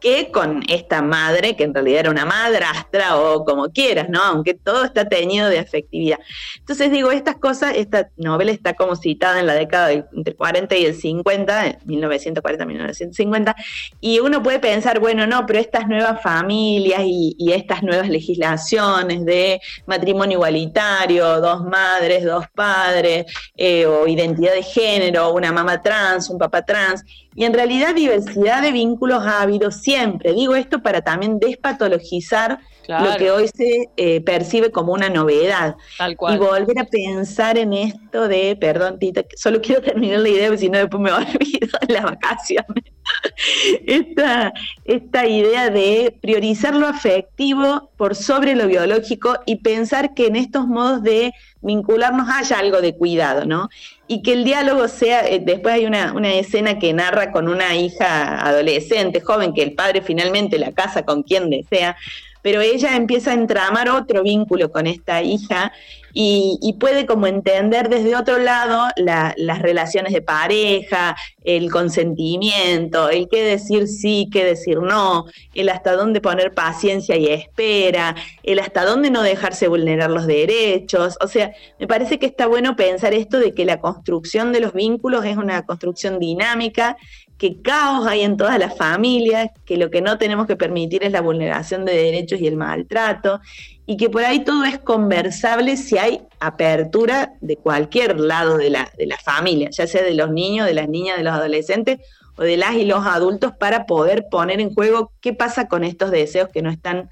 que 0.00 0.30
con 0.30 0.62
esta 0.68 1.02
madre, 1.02 1.56
que 1.56 1.64
en 1.64 1.74
realidad 1.74 2.00
era 2.00 2.10
una 2.10 2.24
madrastra 2.24 3.16
o 3.16 3.44
como 3.44 3.68
quieras, 3.68 4.08
¿no? 4.08 4.22
Aunque 4.22 4.54
todo 4.54 4.84
está 4.84 5.08
teñido 5.08 5.48
de 5.48 5.58
afectividad. 5.58 6.18
Entonces 6.58 6.90
digo, 6.90 7.10
estas 7.12 7.36
cosas, 7.36 7.74
esta 7.76 8.10
novela 8.16 8.50
está 8.50 8.74
como 8.74 8.96
citada 8.96 9.40
en 9.40 9.46
la 9.46 9.54
década 9.54 9.88
del, 9.88 10.04
entre 10.14 10.34
40 10.34 10.76
y 10.76 10.86
el 10.86 10.94
50, 10.94 11.80
1940-1950, 11.80 13.54
y 14.00 14.20
uno 14.20 14.42
puede 14.42 14.58
pensar, 14.58 15.00
bueno, 15.00 15.26
no, 15.26 15.46
pero 15.46 15.58
estas 15.58 15.86
nuevas 15.86 16.22
familias 16.22 17.02
y, 17.04 17.36
estas 17.50 17.82
nuevas 17.82 18.08
legislaciones 18.08 19.24
de 19.24 19.60
matrimonio 19.86 20.38
igualitario, 20.38 21.40
dos 21.40 21.64
madres, 21.64 22.24
dos 22.24 22.46
padres, 22.54 23.26
eh, 23.56 23.86
o 23.86 24.06
identidad 24.06 24.54
de 24.54 24.62
género, 24.62 25.32
una 25.32 25.50
mamá 25.52 25.82
trans, 25.82 26.30
un 26.30 26.38
papá 26.38 26.64
trans, 26.64 27.02
y 27.34 27.44
en 27.44 27.54
realidad 27.54 27.94
diversidad 27.94 28.62
de 28.62 28.72
vínculos 28.72 29.24
ha 29.24 29.42
habido 29.42 29.70
siempre. 29.70 30.32
Digo 30.32 30.54
esto 30.54 30.82
para 30.82 31.02
también 31.02 31.38
despatologizar 31.38 32.58
lo 32.98 33.16
que 33.16 33.30
hoy 33.30 33.48
se 33.48 33.88
eh, 33.96 34.20
percibe 34.20 34.70
como 34.70 34.92
una 34.92 35.08
novedad. 35.08 35.76
Y 36.00 36.36
volver 36.36 36.78
a 36.78 36.84
pensar 36.84 37.56
en 37.58 37.72
esto 37.72 38.28
de, 38.28 38.56
perdón, 38.56 38.98
Tita, 38.98 39.24
solo 39.36 39.60
quiero 39.60 39.80
terminar 39.80 40.20
la 40.20 40.28
idea, 40.28 40.48
porque 40.48 40.60
si 40.60 40.70
no 40.70 40.78
después 40.78 41.00
me 41.00 41.12
olvido 41.12 41.68
de 41.86 41.94
las 41.94 42.04
vacaciones. 42.04 42.84
esta, 43.86 44.52
esta 44.84 45.26
idea 45.26 45.70
de 45.70 46.16
priorizar 46.20 46.74
lo 46.74 46.86
afectivo 46.86 47.90
por 47.96 48.14
sobre 48.14 48.54
lo 48.54 48.66
biológico 48.66 49.38
y 49.46 49.56
pensar 49.56 50.14
que 50.14 50.26
en 50.26 50.36
estos 50.36 50.66
modos 50.66 51.02
de 51.02 51.32
vincularnos 51.62 52.28
haya 52.28 52.58
algo 52.58 52.80
de 52.80 52.96
cuidado, 52.96 53.44
¿no? 53.44 53.68
Y 54.06 54.22
que 54.22 54.32
el 54.32 54.44
diálogo 54.44 54.88
sea, 54.88 55.26
eh, 55.26 55.40
después 55.40 55.74
hay 55.74 55.86
una, 55.86 56.12
una, 56.12 56.32
escena 56.32 56.78
que 56.78 56.92
narra 56.92 57.32
con 57.32 57.48
una 57.48 57.76
hija 57.76 58.40
adolescente, 58.40 59.20
joven, 59.20 59.52
que 59.52 59.62
el 59.62 59.74
padre 59.74 60.02
finalmente 60.02 60.58
la 60.58 60.72
casa 60.72 61.04
con 61.04 61.22
quien 61.22 61.50
desea, 61.50 61.96
pero 62.42 62.60
ella 62.60 62.96
empieza 62.96 63.30
a 63.30 63.34
entramar 63.34 63.88
otro 63.88 64.22
vínculo 64.22 64.70
con 64.70 64.86
esta 64.86 65.22
hija 65.22 65.72
y, 66.12 66.76
puede 66.80 67.06
como 67.06 67.26
entender 67.26 67.88
desde 67.88 68.16
otro 68.16 68.38
lado 68.38 68.88
las 68.96 69.58
relaciones 69.60 70.12
de 70.12 70.22
pareja, 70.22 71.16
el 71.44 71.70
consentimiento, 71.70 73.10
el 73.10 73.28
qué 73.28 73.42
decir 73.42 73.86
sí, 73.86 74.28
qué 74.32 74.44
decir 74.44 74.78
no, 74.78 75.26
el 75.54 75.68
hasta 75.68 75.94
dónde 75.94 76.20
poner 76.20 76.52
paciencia 76.52 77.16
y 77.16 77.26
espera, 77.28 78.14
el 78.42 78.58
hasta 78.58 78.84
dónde 78.84 79.10
no 79.10 79.22
dejarse 79.22 79.68
vulnerar 79.68 80.10
los 80.10 80.26
derechos. 80.26 81.16
O 81.20 81.28
sea, 81.28 81.52
me 81.78 81.86
parece 81.86 82.18
que 82.18 82.26
está 82.26 82.46
bueno 82.46 82.76
pensar 82.76 83.14
esto 83.14 83.38
de 83.38 83.54
que 83.54 83.64
la 83.64 83.80
construcción 83.80 84.52
de 84.52 84.60
los 84.60 84.72
vínculos 84.72 85.24
es 85.24 85.36
una 85.36 85.64
construcción 85.66 86.18
dinámica 86.18 86.96
que 87.40 87.62
caos 87.62 88.06
hay 88.06 88.20
en 88.20 88.36
todas 88.36 88.58
las 88.58 88.76
familias, 88.76 89.48
que 89.64 89.78
lo 89.78 89.90
que 89.90 90.02
no 90.02 90.18
tenemos 90.18 90.46
que 90.46 90.56
permitir 90.56 91.02
es 91.04 91.12
la 91.12 91.22
vulneración 91.22 91.86
de 91.86 91.94
derechos 91.94 92.38
y 92.38 92.46
el 92.46 92.56
maltrato, 92.56 93.40
y 93.86 93.96
que 93.96 94.10
por 94.10 94.22
ahí 94.22 94.44
todo 94.44 94.64
es 94.64 94.78
conversable 94.78 95.78
si 95.78 95.96
hay 95.96 96.20
apertura 96.38 97.32
de 97.40 97.56
cualquier 97.56 98.20
lado 98.20 98.58
de 98.58 98.68
la, 98.68 98.90
de 98.98 99.06
la 99.06 99.16
familia, 99.16 99.70
ya 99.72 99.86
sea 99.86 100.02
de 100.02 100.12
los 100.12 100.30
niños, 100.30 100.66
de 100.66 100.74
las 100.74 100.90
niñas, 100.90 101.16
de 101.16 101.24
los 101.24 101.32
adolescentes 101.32 102.00
o 102.36 102.42
de 102.42 102.58
las 102.58 102.74
y 102.74 102.84
los 102.84 103.06
adultos, 103.06 103.52
para 103.58 103.86
poder 103.86 104.26
poner 104.30 104.60
en 104.60 104.74
juego 104.74 105.10
qué 105.22 105.32
pasa 105.32 105.66
con 105.66 105.82
estos 105.82 106.10
deseos 106.10 106.50
que 106.50 106.60
no 106.60 106.68
están 106.68 107.08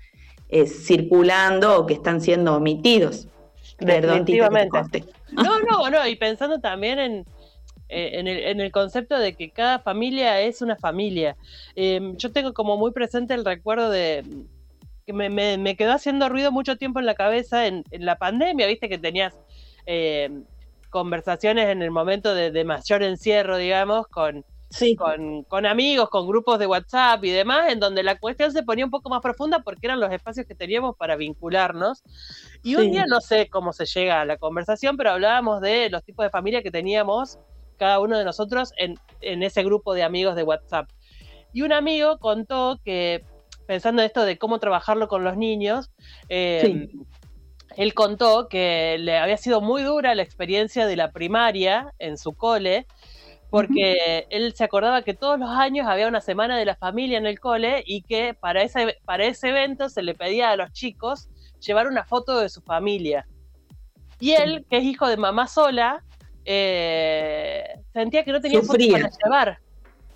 eh, 0.51 0.67
circulando 0.67 1.79
o 1.79 1.87
que 1.87 1.95
están 1.95 2.21
siendo 2.21 2.55
omitidos. 2.55 3.29
Perdón, 3.79 4.27
Definitivamente. 4.27 5.07
No, 5.33 5.59
no, 5.61 5.89
no, 5.89 6.07
y 6.07 6.17
pensando 6.17 6.61
también 6.61 6.99
en, 6.99 7.25
eh, 7.89 8.11
en, 8.15 8.29
el, 8.29 8.39
en, 8.39 8.61
el, 8.61 8.71
concepto 8.73 9.19
de 9.19 9.35
que 9.35 9.51
cada 9.51 9.79
familia 9.79 10.41
es 10.41 10.63
una 10.63 10.77
familia. 10.77 11.37
Em, 11.75 12.17
yo 12.17 12.33
tengo 12.33 12.53
como 12.53 12.77
muy 12.77 12.93
presente 12.93 13.35
el 13.35 13.45
recuerdo 13.45 13.91
de, 13.91 14.25
que 15.09 15.15
me, 15.15 15.77
quedó 15.77 15.93
haciendo 15.93 16.29
ruido 16.29 16.53
mucho 16.53 16.77
tiempo 16.77 17.01
en 17.01 17.07
la 17.07 17.15
cabeza 17.15 17.67
en, 17.67 17.83
la 17.93 18.19
pandemia, 18.19 18.67
viste 18.67 18.91
que 18.91 18.99
tenías 18.99 19.35
eh, 19.87 20.29
conversaciones 20.91 21.69
en 21.71 21.81
el 21.81 21.91
momento 21.91 22.35
de, 22.35 22.65
mayor 22.65 23.03
encierro, 23.03 23.57
digamos, 23.57 24.07
con, 24.09 24.45
con, 25.49 25.65
amigos, 25.65 26.11
con 26.11 26.27
grupos 26.27 26.59
de 26.59 26.67
WhatsApp 26.67 27.25
y 27.25 27.31
demás, 27.31 27.73
en 27.73 27.81
donde 27.81 28.03
la 28.03 28.19
cuestión 28.19 28.53
se 28.53 28.63
ponía 28.63 28.85
un 28.85 28.91
poco 28.91 29.09
más 29.09 29.23
profunda 29.23 29.61
porque 29.61 29.87
eran 29.87 29.99
los 29.99 30.13
espacios 30.13 30.45
que 30.45 30.55
teníamos 30.55 30.95
para 30.95 31.17
vincularnos. 31.17 32.03
Y 32.63 32.75
un 32.77 32.91
día 32.91 33.07
no 33.09 33.23
sé 33.23 33.49
cómo 33.49 33.73
se 33.73 33.87
llega 33.87 34.21
a 34.21 34.27
la 34.27 34.37
conversación, 34.37 34.99
pero 34.99 35.13
hablábamos 35.13 35.63
de 35.63 35.89
los 35.89 36.05
tipos 36.05 36.23
de 36.27 36.29
familia 36.29 36.63
que 36.63 36.71
teníamos 36.71 37.39
cada 37.79 38.01
uno 38.01 38.19
de 38.19 38.25
nosotros 38.25 38.73
en, 38.77 38.99
en 39.21 39.43
ese 39.43 39.63
grupo 39.63 39.95
de 39.95 40.03
amigos 40.03 40.37
de 40.37 40.43
WhatsApp. 40.43 40.89
Y 41.53 41.63
un 41.63 41.73
amigo 41.73 42.19
contó 42.19 42.79
que, 42.85 43.25
pensando 43.67 44.03
en 44.03 44.07
esto 44.07 44.25
de 44.25 44.39
cómo 44.39 44.59
trabajarlo 44.59 45.09
con 45.09 45.25
los 45.25 45.37
niños, 45.37 45.91
eh, 46.29 46.89
él 47.77 47.95
contó 47.95 48.49
que 48.49 48.97
le 48.99 49.19
había 49.19 49.37
sido 49.37 49.61
muy 49.61 49.83
dura 49.83 50.15
la 50.15 50.23
experiencia 50.23 50.87
de 50.87 50.97
la 50.97 51.13
primaria 51.13 51.95
en 51.99 52.19
su 52.19 52.33
cole, 52.33 52.87
porque 53.51 54.27
él 54.31 54.53
se 54.55 54.65
acordaba 54.65 55.03
que 55.03 55.15
todos 55.15 55.39
los 55.39 55.49
años 55.49 55.87
había 55.87 56.09
una 56.09 56.21
semana 56.21 56.59
de 56.59 56.67
la 56.67 56.77
familia 56.77 57.17
en 57.17 57.27
el 57.27 57.41
cole 57.41 57.83
y 57.87 58.03
que 58.03 58.35
para 58.35 58.63
ese, 58.63 58.99
para 59.05 59.25
ese 59.25 59.49
evento 59.49 59.89
se 59.89 60.03
le 60.03 60.15
pedía 60.15 60.51
a 60.51 60.57
los 60.57 60.73
chicos 60.73 61.29
llevar 61.61 61.87
una 61.87 62.05
foto 62.05 62.41
de 62.41 62.51
su 62.51 62.61
familia. 62.61 63.27
Y 64.21 64.33
él, 64.33 64.67
que 64.69 64.79
es 64.79 64.85
hijo 64.85 65.07
de 65.09 65.17
mamá 65.17 65.47
sola, 65.47 66.05
eh, 66.51 67.81
sentía 67.93 68.25
que 68.25 68.33
no 68.33 68.41
tenía 68.41 68.63
foto 68.63 68.79
para 68.91 69.11
llevar 69.11 69.61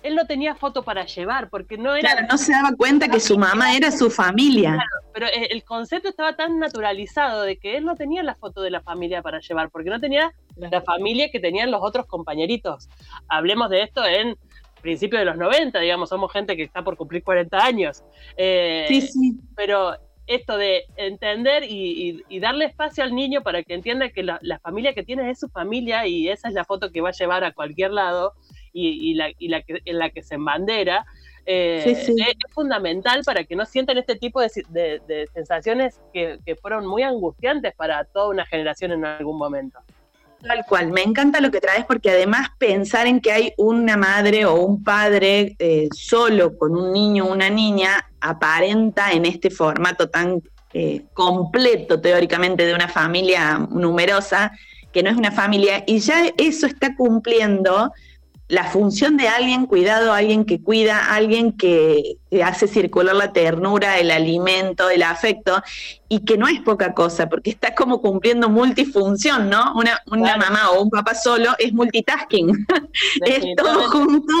él 0.03 0.15
no 0.15 0.27
tenía 0.27 0.53
foto 0.53 0.83
para 0.83 1.05
llevar, 1.05 1.49
porque 1.49 1.77
no 1.77 1.95
era... 1.95 2.11
Claro, 2.11 2.27
no 2.29 2.37
se 2.37 2.51
daba 2.51 2.75
cuenta 2.75 3.07
que 3.07 3.19
su 3.19 3.37
mamá 3.37 3.75
era 3.75 3.89
su 3.89 4.11
familia. 4.11 4.73
Claro, 4.73 5.11
pero 5.13 5.27
el 5.31 5.63
concepto 5.63 6.09
estaba 6.09 6.35
tan 6.35 6.59
naturalizado 6.59 7.43
de 7.43 7.57
que 7.57 7.77
él 7.77 7.85
no 7.85 7.95
tenía 7.95 8.21
la 8.21 8.35
foto 8.35 8.61
de 8.61 8.69
la 8.69 8.81
familia 8.81 9.21
para 9.21 9.39
llevar, 9.39 9.69
porque 9.69 9.89
no 9.89 9.99
tenía 9.99 10.33
la 10.57 10.81
familia 10.81 11.31
que 11.31 11.39
tenían 11.39 11.71
los 11.71 11.81
otros 11.81 12.05
compañeritos. 12.05 12.89
Hablemos 13.29 13.69
de 13.69 13.83
esto 13.83 14.05
en 14.05 14.37
principios 14.81 15.21
de 15.21 15.25
los 15.25 15.37
90, 15.37 15.79
digamos, 15.79 16.09
somos 16.09 16.31
gente 16.31 16.57
que 16.57 16.63
está 16.63 16.83
por 16.83 16.97
cumplir 16.97 17.23
40 17.23 17.57
años. 17.57 18.03
Eh, 18.35 18.85
sí, 18.89 19.01
sí. 19.01 19.39
Pero 19.55 19.95
esto 20.27 20.57
de 20.57 20.83
entender 20.95 21.63
y, 21.63 22.23
darle 22.39 22.65
espacio 22.65 23.03
al 23.03 23.15
niño 23.15 23.41
para 23.41 23.63
que 23.63 23.73
entienda 23.73 24.09
que 24.09 24.23
la, 24.23 24.39
la, 24.41 24.59
familia 24.59 24.93
que 24.93 25.03
tiene 25.03 25.29
es 25.29 25.39
su 25.39 25.49
familia 25.49 26.05
y 26.07 26.29
esa 26.29 26.47
es 26.47 26.53
la 26.53 26.65
foto 26.65 26.91
que 26.91 27.01
va 27.01 27.09
a 27.09 27.13
llevar 27.13 27.43
a 27.43 27.53
cualquier 27.53 27.91
lado 27.91 28.33
y, 28.73 29.13
la, 29.13 29.31
y 29.37 29.47
la 29.49 29.61
que, 29.61 29.81
en 29.85 29.99
la 29.99 30.09
que 30.09 30.23
se 30.23 30.35
embandera, 30.35 31.05
eh, 31.45 31.83
Es, 31.85 32.53
fundamental 32.53 33.21
para 33.25 33.43
que 33.43 33.55
no 33.55 33.65
sientan 33.65 33.97
este 33.97 34.15
tipo 34.15 34.39
de, 34.41 35.27
sensaciones 35.33 35.99
que, 36.13 36.39
fueron 36.61 36.85
muy 36.85 37.03
angustiantes 37.03 37.73
para 37.75 38.05
toda 38.05 38.29
una 38.29 38.45
generación 38.45 38.91
en 38.93 39.05
algún 39.05 39.37
momento. 39.37 39.79
Tal 40.45 40.65
cual, 40.67 40.91
me 40.91 41.03
encanta 41.03 41.39
lo 41.39 41.51
que 41.51 41.61
traes 41.61 41.85
porque 41.85 42.09
además 42.09 42.49
pensar 42.57 43.07
en 43.07 43.21
que 43.21 43.31
hay 43.31 43.53
una 43.57 43.95
madre 43.95 44.45
o 44.45 44.55
un 44.55 44.83
padre 44.83 45.55
eh, 45.57 45.87
solo 45.93 46.57
con 46.57 46.75
un 46.75 46.91
niño 46.91 47.25
o 47.25 47.31
una 47.31 47.49
niña 47.49 48.05
aparenta 48.19 49.13
en 49.13 49.25
este 49.25 49.49
formato 49.49 50.09
tan 50.09 50.41
eh, 50.73 51.05
completo 51.13 52.01
teóricamente 52.01 52.65
de 52.65 52.73
una 52.73 52.89
familia 52.89 53.57
numerosa, 53.71 54.51
que 54.91 55.01
no 55.01 55.09
es 55.09 55.15
una 55.15 55.31
familia, 55.31 55.83
y 55.87 55.99
ya 55.99 56.25
eso 56.37 56.67
está 56.67 56.95
cumpliendo 56.95 57.93
la 58.47 58.65
función 58.65 59.17
de 59.17 59.27
alguien 59.27 59.65
cuidado, 59.65 60.13
alguien 60.13 60.45
que 60.45 60.61
cuida, 60.61 61.13
alguien 61.13 61.53
que, 61.53 62.17
hace 62.43 62.67
circular 62.67 63.15
la 63.15 63.31
ternura, 63.31 63.99
el 63.99 64.09
alimento, 64.11 64.89
el 64.89 65.03
afecto, 65.03 65.61
y 66.09 66.25
que 66.25 66.37
no 66.37 66.47
es 66.47 66.59
poca 66.61 66.93
cosa, 66.93 67.29
porque 67.29 67.51
está 67.51 67.75
como 67.75 68.01
cumpliendo 68.01 68.49
multifunción, 68.49 69.49
¿no? 69.49 69.73
Una, 69.75 69.99
una 70.07 70.35
mamá 70.37 70.71
o 70.71 70.81
un 70.81 70.89
papá 70.89 71.13
solo 71.15 71.51
es 71.59 71.73
multitasking, 71.73 72.65
es 73.25 73.45
todo 73.55 73.89
junto. 73.89 74.33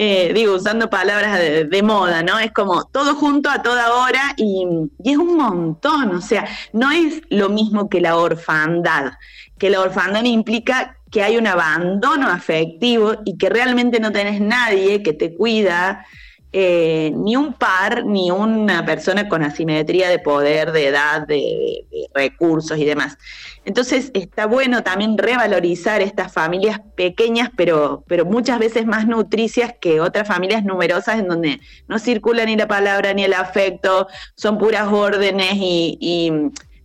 Eh, 0.00 0.32
digo, 0.32 0.54
usando 0.54 0.88
palabras 0.88 1.40
de, 1.40 1.82
moda, 1.82 2.22
¿no? 2.22 2.38
Es 2.38 2.52
como 2.52 2.84
todo 2.84 3.16
junto 3.16 3.50
a 3.50 3.62
toda 3.62 3.94
hora 3.94 4.32
y, 4.36 4.64
y, 5.02 5.10
es 5.10 5.18
un 5.18 5.36
montón, 5.36 6.14
o 6.14 6.20
sea, 6.20 6.46
no 6.72 6.92
es 6.92 7.20
lo 7.30 7.48
mismo 7.48 7.88
que 7.88 8.00
la 8.00 8.16
orfandad, 8.16 9.14
que 9.58 9.70
la 9.70 9.80
orfandad 9.80 10.22
implica 10.22 10.97
que 11.10 11.22
hay 11.22 11.36
un 11.36 11.46
abandono 11.46 12.28
afectivo 12.28 13.14
y 13.24 13.36
que 13.36 13.48
realmente 13.48 14.00
no 14.00 14.12
tenés 14.12 14.40
nadie 14.40 15.02
que 15.02 15.12
te 15.12 15.34
cuida, 15.34 16.04
eh, 16.50 17.12
ni 17.14 17.36
un 17.36 17.52
par, 17.52 18.06
ni 18.06 18.30
una 18.30 18.86
persona 18.86 19.28
con 19.28 19.42
asimetría 19.42 20.08
de 20.08 20.18
poder, 20.18 20.72
de 20.72 20.86
edad, 20.86 21.26
de, 21.26 21.84
recursos 22.14 22.78
y 22.78 22.86
demás. 22.86 23.18
Entonces 23.66 24.10
está 24.14 24.46
bueno 24.46 24.82
también 24.82 25.18
revalorizar 25.18 26.00
estas 26.00 26.32
familias 26.32 26.80
pequeñas, 26.96 27.50
pero, 27.54 28.02
pero 28.06 28.24
muchas 28.24 28.58
veces 28.58 28.86
más 28.86 29.06
nutricias 29.06 29.74
que 29.78 30.00
otras 30.00 30.26
familias 30.26 30.64
numerosas 30.64 31.18
en 31.18 31.28
donde 31.28 31.60
no 31.86 31.98
circula 31.98 32.46
ni 32.46 32.56
la 32.56 32.66
palabra 32.66 33.12
ni 33.12 33.24
el 33.24 33.34
afecto, 33.34 34.08
son 34.34 34.56
puras 34.56 34.90
órdenes 34.90 35.52
y 35.54 36.30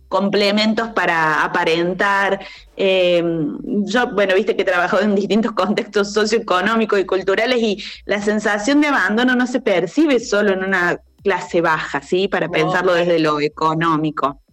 complementos 0.08 0.90
para 0.90 1.42
aparentar. 1.44 2.40
Eh, 2.76 3.22
yo, 3.64 4.10
bueno, 4.12 4.34
viste 4.34 4.56
que 4.56 4.62
he 4.62 4.66
trabajado 4.66 5.02
en 5.02 5.14
distintos 5.14 5.52
contextos 5.52 6.12
socioeconómicos 6.12 7.00
y 7.00 7.06
culturales 7.06 7.58
y 7.60 7.82
la 8.04 8.20
sensación 8.20 8.80
de 8.80 8.88
abandono 8.88 9.34
no 9.34 9.46
se 9.46 9.60
percibe 9.60 10.20
solo 10.20 10.52
en 10.52 10.64
una 10.64 11.00
clase 11.22 11.60
baja, 11.60 12.02
¿sí? 12.02 12.28
Para 12.28 12.48
pensarlo 12.48 12.94
desde 12.94 13.18
lo 13.18 13.40
económico. 13.40 14.43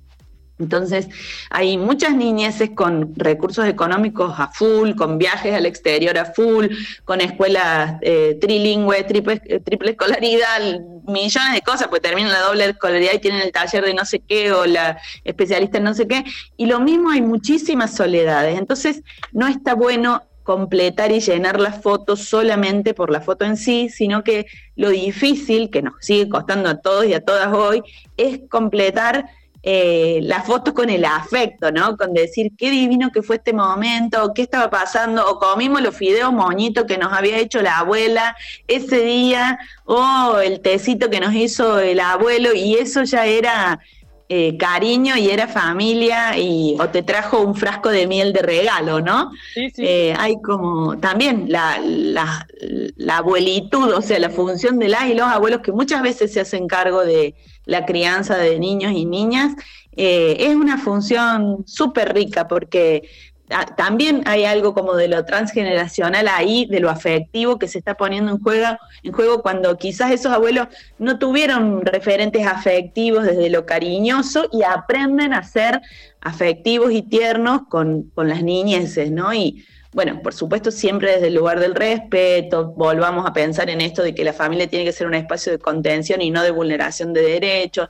Entonces, 0.61 1.09
hay 1.49 1.77
muchas 1.77 2.15
niñeces 2.15 2.69
con 2.71 3.13
recursos 3.15 3.65
económicos 3.65 4.33
a 4.37 4.47
full, 4.51 4.95
con 4.95 5.17
viajes 5.17 5.53
al 5.53 5.65
exterior 5.65 6.17
a 6.17 6.25
full, 6.25 6.67
con 7.03 7.19
escuelas 7.19 7.95
eh, 8.01 8.37
trilingües, 8.39 9.07
triple, 9.07 9.41
eh, 9.45 9.59
triple, 9.59 9.91
escolaridad, 9.91 10.59
millones 11.07 11.53
de 11.53 11.61
cosas, 11.61 11.87
pues 11.87 12.01
terminan 12.01 12.31
la 12.31 12.41
doble 12.41 12.65
escolaridad 12.65 13.13
y 13.13 13.19
tienen 13.19 13.41
el 13.41 13.51
taller 13.51 13.83
de 13.83 13.93
no 13.93 14.05
sé 14.05 14.19
qué 14.19 14.51
o 14.51 14.65
la 14.65 14.99
especialista 15.23 15.79
en 15.79 15.85
no 15.85 15.93
sé 15.93 16.07
qué. 16.07 16.23
Y 16.57 16.67
lo 16.67 16.79
mismo 16.79 17.09
hay 17.09 17.21
muchísimas 17.21 17.95
soledades. 17.95 18.57
Entonces, 18.57 19.01
no 19.31 19.47
está 19.47 19.73
bueno 19.73 20.23
completar 20.43 21.11
y 21.11 21.19
llenar 21.19 21.59
las 21.59 21.81
fotos 21.81 22.25
solamente 22.25 22.93
por 22.93 23.11
la 23.11 23.21
foto 23.21 23.45
en 23.45 23.57
sí, 23.57 23.89
sino 23.89 24.23
que 24.23 24.47
lo 24.75 24.89
difícil, 24.89 25.69
que 25.69 25.81
nos 25.81 25.93
sigue 26.01 26.29
costando 26.29 26.69
a 26.69 26.81
todos 26.81 27.05
y 27.05 27.13
a 27.13 27.23
todas 27.23 27.53
hoy, 27.53 27.83
es 28.17 28.41
completar 28.49 29.25
eh, 29.63 30.19
la 30.23 30.41
foto 30.41 30.73
con 30.73 30.89
el 30.89 31.05
afecto, 31.05 31.71
¿no? 31.71 31.95
Con 31.95 32.13
decir 32.13 32.51
qué 32.57 32.71
divino 32.71 33.11
que 33.11 33.21
fue 33.21 33.35
este 33.35 33.53
momento, 33.53 34.31
qué 34.33 34.41
estaba 34.41 34.71
pasando, 34.71 35.29
o 35.29 35.37
comimos 35.37 35.81
los 35.81 35.95
fideos 35.95 36.33
moñitos 36.33 36.85
que 36.85 36.97
nos 36.97 37.13
había 37.13 37.37
hecho 37.37 37.61
la 37.61 37.77
abuela 37.79 38.35
ese 38.67 39.01
día, 39.01 39.59
o 39.85 40.39
el 40.39 40.61
tecito 40.61 41.11
que 41.11 41.19
nos 41.19 41.35
hizo 41.35 41.79
el 41.79 41.99
abuelo, 41.99 42.55
y 42.55 42.73
eso 42.75 43.03
ya 43.03 43.27
era 43.27 43.79
eh, 44.29 44.57
cariño 44.57 45.15
y 45.15 45.29
era 45.29 45.47
familia, 45.47 46.39
y, 46.39 46.75
o 46.79 46.89
te 46.89 47.03
trajo 47.03 47.41
un 47.41 47.53
frasco 47.53 47.89
de 47.89 48.07
miel 48.07 48.33
de 48.33 48.41
regalo, 48.41 48.99
¿no? 48.99 49.31
Sí, 49.53 49.69
sí. 49.69 49.83
Eh, 49.85 50.15
hay 50.17 50.41
como 50.41 50.97
también 50.97 51.45
la, 51.49 51.77
la, 51.83 52.47
la 52.95 53.17
abuelitud, 53.17 53.93
o 53.93 54.01
sea, 54.01 54.17
la 54.17 54.31
función 54.31 54.79
de 54.79 54.89
las 54.89 55.05
y 55.05 55.13
los 55.13 55.27
abuelos 55.27 55.61
que 55.61 55.71
muchas 55.71 56.01
veces 56.01 56.33
se 56.33 56.39
hacen 56.39 56.67
cargo 56.67 57.05
de 57.05 57.35
la 57.65 57.85
crianza 57.85 58.37
de 58.37 58.59
niños 58.59 58.93
y 58.93 59.05
niñas, 59.05 59.53
eh, 59.95 60.37
es 60.39 60.55
una 60.55 60.77
función 60.77 61.63
súper 61.67 62.13
rica 62.13 62.47
porque 62.47 63.03
también 63.75 64.23
hay 64.25 64.45
algo 64.45 64.73
como 64.73 64.95
de 64.95 65.07
lo 65.07 65.25
transgeneracional 65.25 66.27
ahí, 66.27 66.65
de 66.65 66.79
lo 66.79 66.89
afectivo 66.89 67.59
que 67.59 67.67
se 67.67 67.79
está 67.79 67.95
poniendo 67.95 68.31
en 68.31 68.39
juego, 68.39 68.77
en 69.03 69.11
juego 69.11 69.41
cuando 69.41 69.77
quizás 69.77 70.11
esos 70.11 70.31
abuelos 70.31 70.67
no 70.99 71.19
tuvieron 71.19 71.85
referentes 71.85 72.47
afectivos 72.47 73.25
desde 73.25 73.49
lo 73.49 73.65
cariñoso 73.65 74.47
y 74.51 74.63
aprenden 74.63 75.33
a 75.33 75.43
ser 75.43 75.81
afectivos 76.21 76.91
y 76.91 77.01
tiernos 77.01 77.63
con, 77.69 78.03
con 78.15 78.29
las 78.29 78.43
niñeces, 78.43 79.11
¿no? 79.11 79.33
Bueno, 79.93 80.21
por 80.21 80.33
supuesto, 80.33 80.71
siempre 80.71 81.13
desde 81.13 81.27
el 81.27 81.35
lugar 81.35 81.59
del 81.59 81.75
respeto, 81.75 82.73
volvamos 82.77 83.25
a 83.25 83.33
pensar 83.33 83.69
en 83.69 83.81
esto 83.81 84.03
de 84.03 84.15
que 84.15 84.23
la 84.23 84.31
familia 84.31 84.67
tiene 84.67 84.85
que 84.85 84.93
ser 84.93 85.05
un 85.05 85.15
espacio 85.15 85.51
de 85.51 85.59
contención 85.59 86.21
y 86.21 86.31
no 86.31 86.43
de 86.43 86.51
vulneración 86.51 87.11
de 87.11 87.21
derechos, 87.21 87.89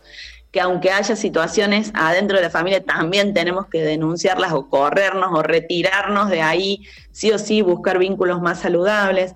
que 0.51 0.59
aunque 0.59 0.91
haya 0.91 1.15
situaciones 1.15 1.91
adentro 1.93 2.37
de 2.37 2.43
la 2.43 2.49
familia, 2.49 2.83
también 2.83 3.33
tenemos 3.33 3.67
que 3.67 3.83
denunciarlas 3.83 4.51
o 4.51 4.67
corrernos 4.67 5.29
o 5.31 5.43
retirarnos 5.43 6.29
de 6.29 6.41
ahí, 6.41 6.81
sí 7.11 7.31
o 7.31 7.37
sí, 7.37 7.61
buscar 7.61 7.99
vínculos 7.99 8.41
más 8.41 8.59
saludables, 8.59 9.33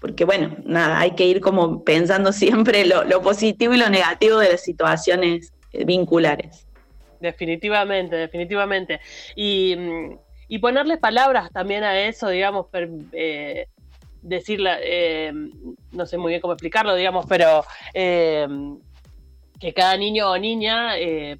porque 0.00 0.24
bueno, 0.24 0.56
nada, 0.64 1.00
hay 1.00 1.12
que 1.16 1.26
ir 1.26 1.40
como 1.40 1.82
pensando 1.82 2.32
siempre 2.32 2.86
lo, 2.86 3.20
positivo 3.20 3.74
y 3.74 3.78
lo 3.78 3.90
negativo 3.90 4.38
de 4.38 4.52
las 4.52 4.60
situaciones 4.62 5.52
eh, 5.72 5.84
vinculares. 5.84 6.66
Definitivamente, 7.20 8.14
definitivamente. 8.14 9.00
Y 9.34 9.74
mm, 9.76 10.25
y 10.48 10.58
ponerle 10.58 10.96
palabras 10.98 11.50
también 11.50 11.84
a 11.84 11.98
eso, 12.00 12.28
digamos, 12.28 12.66
eh, 13.12 13.66
decirla, 14.22 14.78
eh, 14.82 15.32
no 15.92 16.06
sé 16.06 16.18
muy 16.18 16.30
bien 16.30 16.40
cómo 16.40 16.54
explicarlo, 16.54 16.94
digamos, 16.94 17.26
pero 17.28 17.64
eh, 17.94 18.46
que 19.58 19.72
cada 19.72 19.96
niño 19.96 20.30
o 20.30 20.38
niña 20.38 20.94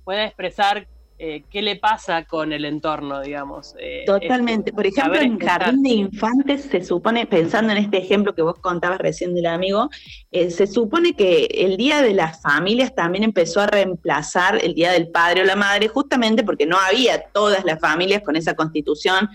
pueda 0.04 0.24
expresar 0.24 0.88
eh, 1.18 1.44
qué 1.50 1.62
le 1.62 1.76
pasa 1.76 2.24
con 2.24 2.52
el 2.52 2.66
entorno, 2.66 3.22
digamos. 3.22 3.74
Eh, 3.78 4.04
Totalmente. 4.04 4.70
Por 4.70 4.86
ejemplo, 4.86 5.18
en 5.18 5.38
jardín 5.38 5.82
de 5.82 5.88
infantes 5.88 6.68
se 6.70 6.84
supone, 6.84 7.24
pensando 7.24 7.72
en 7.72 7.78
este 7.78 7.96
ejemplo 7.96 8.34
que 8.34 8.42
vos 8.42 8.58
contabas 8.60 8.98
recién 8.98 9.34
del 9.34 9.46
amigo, 9.46 9.88
eh, 10.30 10.50
se 10.50 10.66
supone 10.66 11.14
que 11.14 11.46
el 11.46 11.78
Día 11.78 12.02
de 12.02 12.12
las 12.12 12.42
Familias 12.42 12.94
también 12.94 13.24
empezó 13.24 13.62
a 13.62 13.66
reemplazar 13.66 14.62
el 14.62 14.74
Día 14.74 14.92
del 14.92 15.08
Padre 15.08 15.40
o 15.40 15.44
la 15.44 15.56
Madre, 15.56 15.88
justamente 15.88 16.44
porque 16.44 16.66
no 16.66 16.76
había 16.78 17.22
todas 17.32 17.64
las 17.64 17.80
familias 17.80 18.22
con 18.22 18.36
esa 18.36 18.54
constitución 18.54 19.30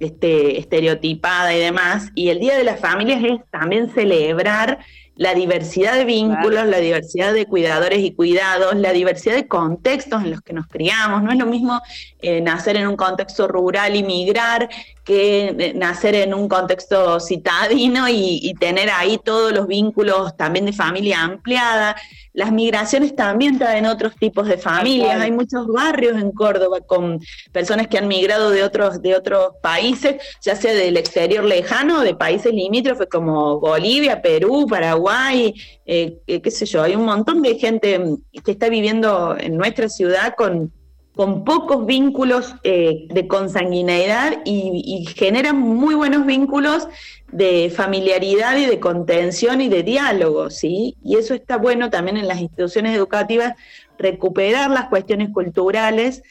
este, 0.00 0.58
estereotipada 0.58 1.54
y 1.54 1.60
demás. 1.60 2.10
Y 2.14 2.28
el 2.28 2.40
Día 2.40 2.58
de 2.58 2.64
las 2.64 2.78
Familias 2.78 3.24
es 3.24 3.40
también 3.50 3.88
celebrar 3.88 4.80
la 5.16 5.34
diversidad 5.34 5.94
de 5.94 6.04
vínculos, 6.04 6.66
la 6.66 6.78
diversidad 6.78 7.32
de 7.34 7.46
cuidadores 7.46 8.00
y 8.00 8.12
cuidados, 8.12 8.74
la 8.76 8.92
diversidad 8.92 9.34
de 9.34 9.46
contextos 9.46 10.22
en 10.24 10.30
los 10.30 10.40
que 10.40 10.52
nos 10.52 10.66
criamos. 10.66 11.22
No 11.22 11.32
es 11.32 11.38
lo 11.38 11.46
mismo 11.46 11.80
eh, 12.20 12.40
nacer 12.40 12.76
en 12.76 12.86
un 12.86 12.96
contexto 12.96 13.46
rural 13.46 13.94
y 13.94 14.02
migrar 14.02 14.68
que 15.04 15.48
eh, 15.58 15.72
nacer 15.74 16.14
en 16.14 16.32
un 16.32 16.48
contexto 16.48 17.18
citadino 17.18 18.08
y, 18.08 18.54
tener 18.60 18.90
ahí 18.90 19.18
todos 19.18 19.52
los 19.52 19.66
vínculos 19.66 20.36
también 20.36 20.66
de 20.66 20.72
familia 20.72 21.22
ampliada. 21.22 21.96
Las 22.32 22.52
migraciones 22.52 23.16
también 23.16 23.58
traen 23.58 23.86
otros 23.86 24.14
tipos 24.14 24.46
de 24.46 24.56
familias. 24.56 25.20
Hay 25.20 25.32
muchos 25.32 25.66
barrios 25.66 26.20
en 26.20 26.30
Córdoba 26.30 26.80
con 26.80 27.18
personas 27.50 27.88
que 27.88 27.98
han 27.98 28.06
migrado 28.06 28.50
de 28.50 28.62
otros, 28.62 29.02
de 29.02 29.16
otros 29.16 29.54
países, 29.62 30.22
ya 30.42 30.54
sea 30.54 30.72
del 30.74 30.96
exterior 30.96 31.44
lejano 31.44 32.02
de 32.02 32.14
países 32.14 32.52
limítrofes 32.52 33.08
como 33.10 33.58
Bolivia, 33.58 34.22
Perú, 34.22 34.66
Paraguay, 34.68 35.54
eh, 35.86 36.20
qué 36.26 36.50
sé 36.50 36.66
yo. 36.66 36.82
Hay 36.82 36.94
un 36.94 37.04
montón 37.04 37.42
de 37.42 37.58
gente 37.58 38.00
que 38.44 38.52
está 38.52 38.68
viviendo 38.68 39.36
en 39.38 39.56
nuestra 39.56 39.88
ciudad 39.88 40.34
con 40.36 40.72
con 41.14 41.44
pocos 41.44 41.84
vínculos 41.84 42.54
eh, 42.64 43.06
de 43.10 43.28
consanguineidad 43.28 44.38
y, 44.44 45.06
generan 45.14 45.58
muy 45.58 45.94
buenos 45.94 46.24
vínculos 46.24 46.88
de 47.30 47.70
familiaridad 47.74 48.56
y 48.56 48.66
de 48.66 48.80
contención 48.80 49.60
y 49.60 49.68
de 49.68 49.82
diálogo, 49.82 50.50
¿sí? 50.50 50.96
Y 51.02 51.16
eso 51.16 51.34
está 51.34 51.56
bueno 51.56 51.90
también 51.90 52.16
en 52.16 52.28
las 52.28 52.40
instituciones 52.40 52.96
educativas, 52.96 53.54
recuperar 53.98 54.70
las 54.70 54.88
cuestiones 54.88 55.30
culturales 55.30 56.22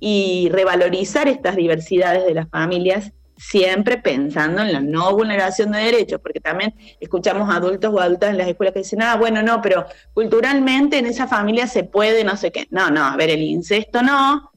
y 0.00 0.48
revalorizar 0.50 1.28
estas 1.28 1.56
diversidades 1.56 2.24
de 2.26 2.34
las 2.34 2.48
familias 2.48 3.12
siempre 3.40 3.96
pensando 3.96 4.60
en 4.60 4.72
la 4.72 4.80
no 4.80 5.16
vulneración 5.16 5.72
de 5.72 5.78
derechos, 5.78 6.20
porque 6.20 6.40
también 6.40 6.74
escuchamos 7.00 7.48
adultos 7.48 7.92
o 7.92 7.98
adultas 7.98 8.30
en 8.30 8.38
las 8.38 8.48
escuelas 8.48 8.74
que 8.74 8.80
dicen, 8.80 9.00
ah, 9.02 9.16
bueno, 9.16 9.42
no, 9.42 9.62
pero 9.62 9.86
culturalmente 10.12 10.98
en 10.98 11.06
esa 11.06 11.26
familia 11.26 11.66
se 11.66 11.84
puede, 11.84 12.22
no 12.22 12.36
sé 12.36 12.52
qué. 12.52 12.66
No, 12.70 12.90
no, 12.90 13.02
a 13.02 13.16
ver, 13.16 13.30
el 13.30 13.42
incesto 13.42 14.02
no, 14.02 14.52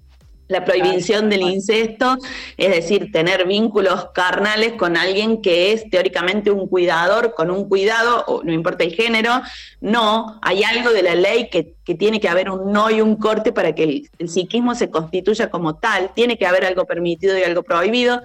la 0.49 0.65
prohibición 0.65 1.29
del 1.29 1.43
incesto, 1.43 2.17
es 2.57 2.69
decir, 2.71 3.09
tener 3.13 3.47
vínculos 3.47 4.09
carnales 4.13 4.73
con 4.73 4.97
alguien 4.97 5.41
que 5.41 5.71
es 5.71 5.89
teóricamente 5.89 6.51
un 6.51 6.67
cuidador, 6.67 7.33
con 7.33 7.51
un 7.51 7.69
cuidado, 7.69 8.25
o 8.27 8.43
no 8.43 8.51
importa 8.51 8.83
el 8.83 8.93
género, 8.93 9.41
no, 9.79 10.39
hay 10.41 10.63
algo 10.63 10.91
de 10.91 11.03
la 11.03 11.15
ley 11.15 11.49
que, 11.49 11.75
tiene 11.95 12.19
que 12.19 12.29
haber 12.29 12.49
un 12.49 12.71
no 12.71 12.91
y 12.91 12.99
un 13.01 13.15
corte 13.15 13.53
para 13.53 13.73
que 13.73 13.83
el, 13.83 14.09
el 14.19 14.29
psiquismo 14.29 14.75
se 14.75 14.89
constituya 14.89 15.49
como 15.49 15.75
tal, 15.75 16.11
tiene 16.13 16.37
que 16.37 16.45
haber 16.45 16.65
algo 16.65 16.85
permitido 16.85 17.37
y 17.37 17.43
algo 17.43 17.63
prohibido, 17.63 18.21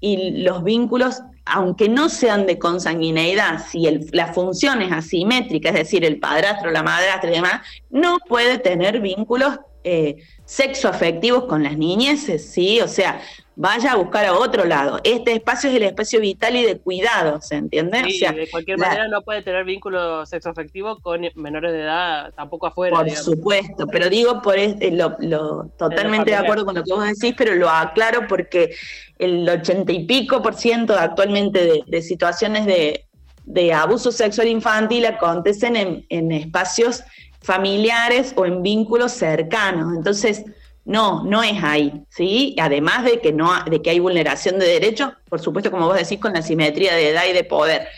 y 0.00 0.42
los 0.42 0.62
vínculos, 0.64 1.22
aunque 1.44 1.88
no 1.88 2.08
sean 2.08 2.46
de 2.46 2.58
consanguineidad, 2.58 3.64
si 3.66 3.88
la 4.12 4.32
función 4.32 4.82
es 4.82 4.92
asimétrica, 4.92 5.70
es 5.70 5.74
decir, 5.74 6.04
el 6.04 6.18
padrastro, 6.18 6.70
la 6.70 6.82
madrastra 6.82 7.30
y 7.30 7.34
demás, 7.34 7.62
no 7.90 8.18
puede 8.28 8.58
tener 8.58 9.00
vínculos 9.00 9.58
eh, 9.84 10.16
sexoafectivos 10.44 11.44
con 11.44 11.62
las 11.62 11.76
niñeces, 11.76 12.50
¿sí? 12.50 12.80
O 12.80 12.88
sea, 12.88 13.20
vaya 13.58 13.92
a 13.92 13.96
buscar 13.96 14.24
a 14.24 14.34
otro 14.34 14.64
lado. 14.64 15.00
Este 15.02 15.32
espacio 15.32 15.68
es 15.68 15.76
el 15.76 15.82
espacio 15.82 16.20
vital 16.20 16.54
y 16.56 16.62
de 16.62 16.78
cuidado, 16.78 17.40
¿se 17.40 17.56
entiende? 17.56 18.04
Sí, 18.04 18.20
de 18.20 18.48
cualquier 18.50 18.78
manera 18.78 19.08
no 19.08 19.22
puede 19.22 19.42
tener 19.42 19.64
vínculo 19.64 20.24
sexoafectivo 20.26 21.00
con 21.00 21.22
menores 21.34 21.72
de 21.72 21.82
edad, 21.82 22.32
tampoco 22.34 22.66
afuera. 22.66 22.96
Por 22.96 23.10
supuesto, 23.10 23.86
pero 23.88 24.08
digo 24.08 24.42
por 24.42 24.56
este, 24.58 24.92
lo, 24.92 25.70
totalmente 25.76 26.30
de 26.30 26.36
acuerdo 26.36 26.64
con 26.64 26.76
lo 26.76 26.84
que 26.84 26.92
vos 26.92 27.04
decís, 27.04 27.34
pero 27.36 27.54
lo 27.54 27.68
aclaro 27.68 28.28
porque 28.28 28.76
el 29.18 29.48
ochenta 29.48 29.92
y 29.92 30.04
pico 30.04 30.42
por 30.42 30.54
ciento 30.54 30.96
actualmente 30.98 31.82
de, 31.86 32.02
situaciones 32.02 32.66
de, 32.66 33.72
abuso 33.72 34.12
sexual 34.12 34.48
infantil 34.48 35.06
acontecen 35.06 35.76
en, 35.76 36.06
en 36.08 36.32
espacios 36.32 37.02
familiares 37.40 38.32
o 38.36 38.46
en 38.46 38.62
vínculos 38.62 39.12
cercanos. 39.12 39.96
Entonces, 39.96 40.44
no, 40.88 41.22
no 41.24 41.42
es 41.42 41.62
ahí, 41.62 42.02
¿sí? 42.08 42.56
Además 42.58 43.04
de 43.04 43.20
que, 43.20 43.30
no, 43.30 43.52
de 43.64 43.82
que 43.82 43.90
hay 43.90 43.98
vulneración 43.98 44.58
de 44.58 44.66
derechos, 44.66 45.10
por 45.28 45.38
supuesto, 45.38 45.70
como 45.70 45.86
vos 45.86 45.96
decís, 45.96 46.18
con 46.18 46.32
la 46.32 46.40
simetría 46.40 46.94
de 46.94 47.10
edad 47.10 47.24
y 47.28 47.34
de 47.34 47.44
poder, 47.44 47.88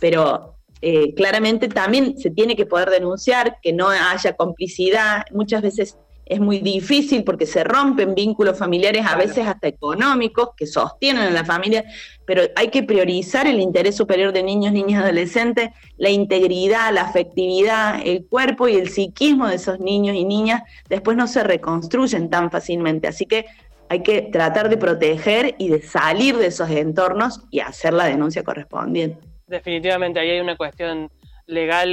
pero 0.00 0.54
eh, 0.80 1.12
claramente 1.14 1.68
también 1.68 2.18
se 2.18 2.30
tiene 2.30 2.56
que 2.56 2.64
poder 2.64 2.88
denunciar 2.88 3.58
que 3.60 3.74
no 3.74 3.90
haya 3.90 4.34
complicidad. 4.34 5.26
Muchas 5.30 5.60
veces 5.60 5.98
es 6.28 6.40
muy 6.40 6.58
difícil 6.58 7.24
porque 7.24 7.46
se 7.46 7.64
rompen 7.64 8.14
vínculos 8.14 8.58
familiares, 8.58 9.04
a 9.06 9.16
veces 9.16 9.46
hasta 9.46 9.66
económicos, 9.66 10.50
que 10.56 10.66
sostienen 10.66 11.22
a 11.22 11.30
la 11.30 11.44
familia, 11.44 11.84
pero 12.26 12.42
hay 12.54 12.68
que 12.68 12.82
priorizar 12.82 13.46
el 13.46 13.60
interés 13.60 13.96
superior 13.96 14.32
de 14.32 14.42
niños, 14.42 14.72
niñas, 14.72 15.02
adolescentes, 15.02 15.70
la 15.96 16.10
integridad, 16.10 16.92
la 16.92 17.02
afectividad, 17.02 18.00
el 18.04 18.26
cuerpo 18.26 18.68
y 18.68 18.74
el 18.74 18.90
psiquismo 18.90 19.48
de 19.48 19.56
esos 19.56 19.80
niños 19.80 20.16
y 20.16 20.24
niñas 20.24 20.62
después 20.88 21.16
no 21.16 21.26
se 21.26 21.42
reconstruyen 21.42 22.28
tan 22.28 22.50
fácilmente. 22.50 23.08
Así 23.08 23.24
que 23.24 23.46
hay 23.88 24.02
que 24.02 24.20
tratar 24.20 24.68
de 24.68 24.76
proteger 24.76 25.54
y 25.56 25.68
de 25.70 25.80
salir 25.80 26.36
de 26.36 26.48
esos 26.48 26.68
entornos 26.68 27.40
y 27.50 27.60
hacer 27.60 27.94
la 27.94 28.04
denuncia 28.04 28.44
correspondiente. 28.44 29.18
Definitivamente, 29.46 30.20
ahí 30.20 30.28
hay 30.28 30.40
una 30.40 30.58
cuestión 30.58 31.10
legal 31.46 31.88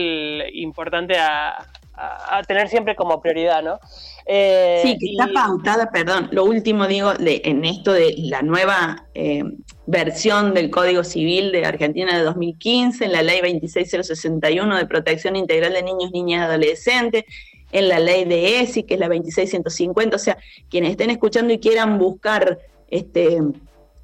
importante 0.51 1.17
a, 1.17 1.65
a, 1.95 2.43
tener 2.43 2.67
siempre 2.67 2.95
como 2.95 3.21
prioridad, 3.21 3.63
¿no? 3.63 3.79
Eh, 4.27 4.81
sí, 4.83 4.97
que 4.97 5.11
está 5.11 5.27
pautada, 5.31 5.91
perdón, 5.91 6.29
lo 6.31 6.45
último 6.45 6.87
digo, 6.87 7.13
de, 7.13 7.43
en 7.45 7.63
esto 7.63 7.93
de 7.93 8.15
la 8.17 8.41
nueva 8.41 9.05
eh, 9.13 9.43
versión 9.85 10.55
del 10.55 10.71
Código 10.71 11.03
Civil 11.03 11.51
de 11.51 11.65
Argentina 11.65 12.17
de 12.17 12.23
2015, 12.23 13.05
en 13.05 13.11
la 13.11 13.21
Ley 13.21 13.41
26061 13.41 14.77
de 14.77 14.85
Protección 14.87 15.35
Integral 15.35 15.73
de 15.73 15.83
Niños, 15.83 16.11
Niñas 16.11 16.41
y 16.41 16.43
Adolescentes, 16.43 17.23
en 17.71 17.87
la 17.87 17.99
ley 17.99 18.25
de 18.25 18.61
ESI, 18.61 18.83
que 18.83 18.93
es 18.93 18.99
la 18.99 19.09
26150, 19.09 20.15
o 20.15 20.19
sea, 20.19 20.37
quienes 20.69 20.91
estén 20.91 21.09
escuchando 21.09 21.53
y 21.53 21.59
quieran 21.59 21.99
buscar 21.99 22.59
este, 22.87 23.39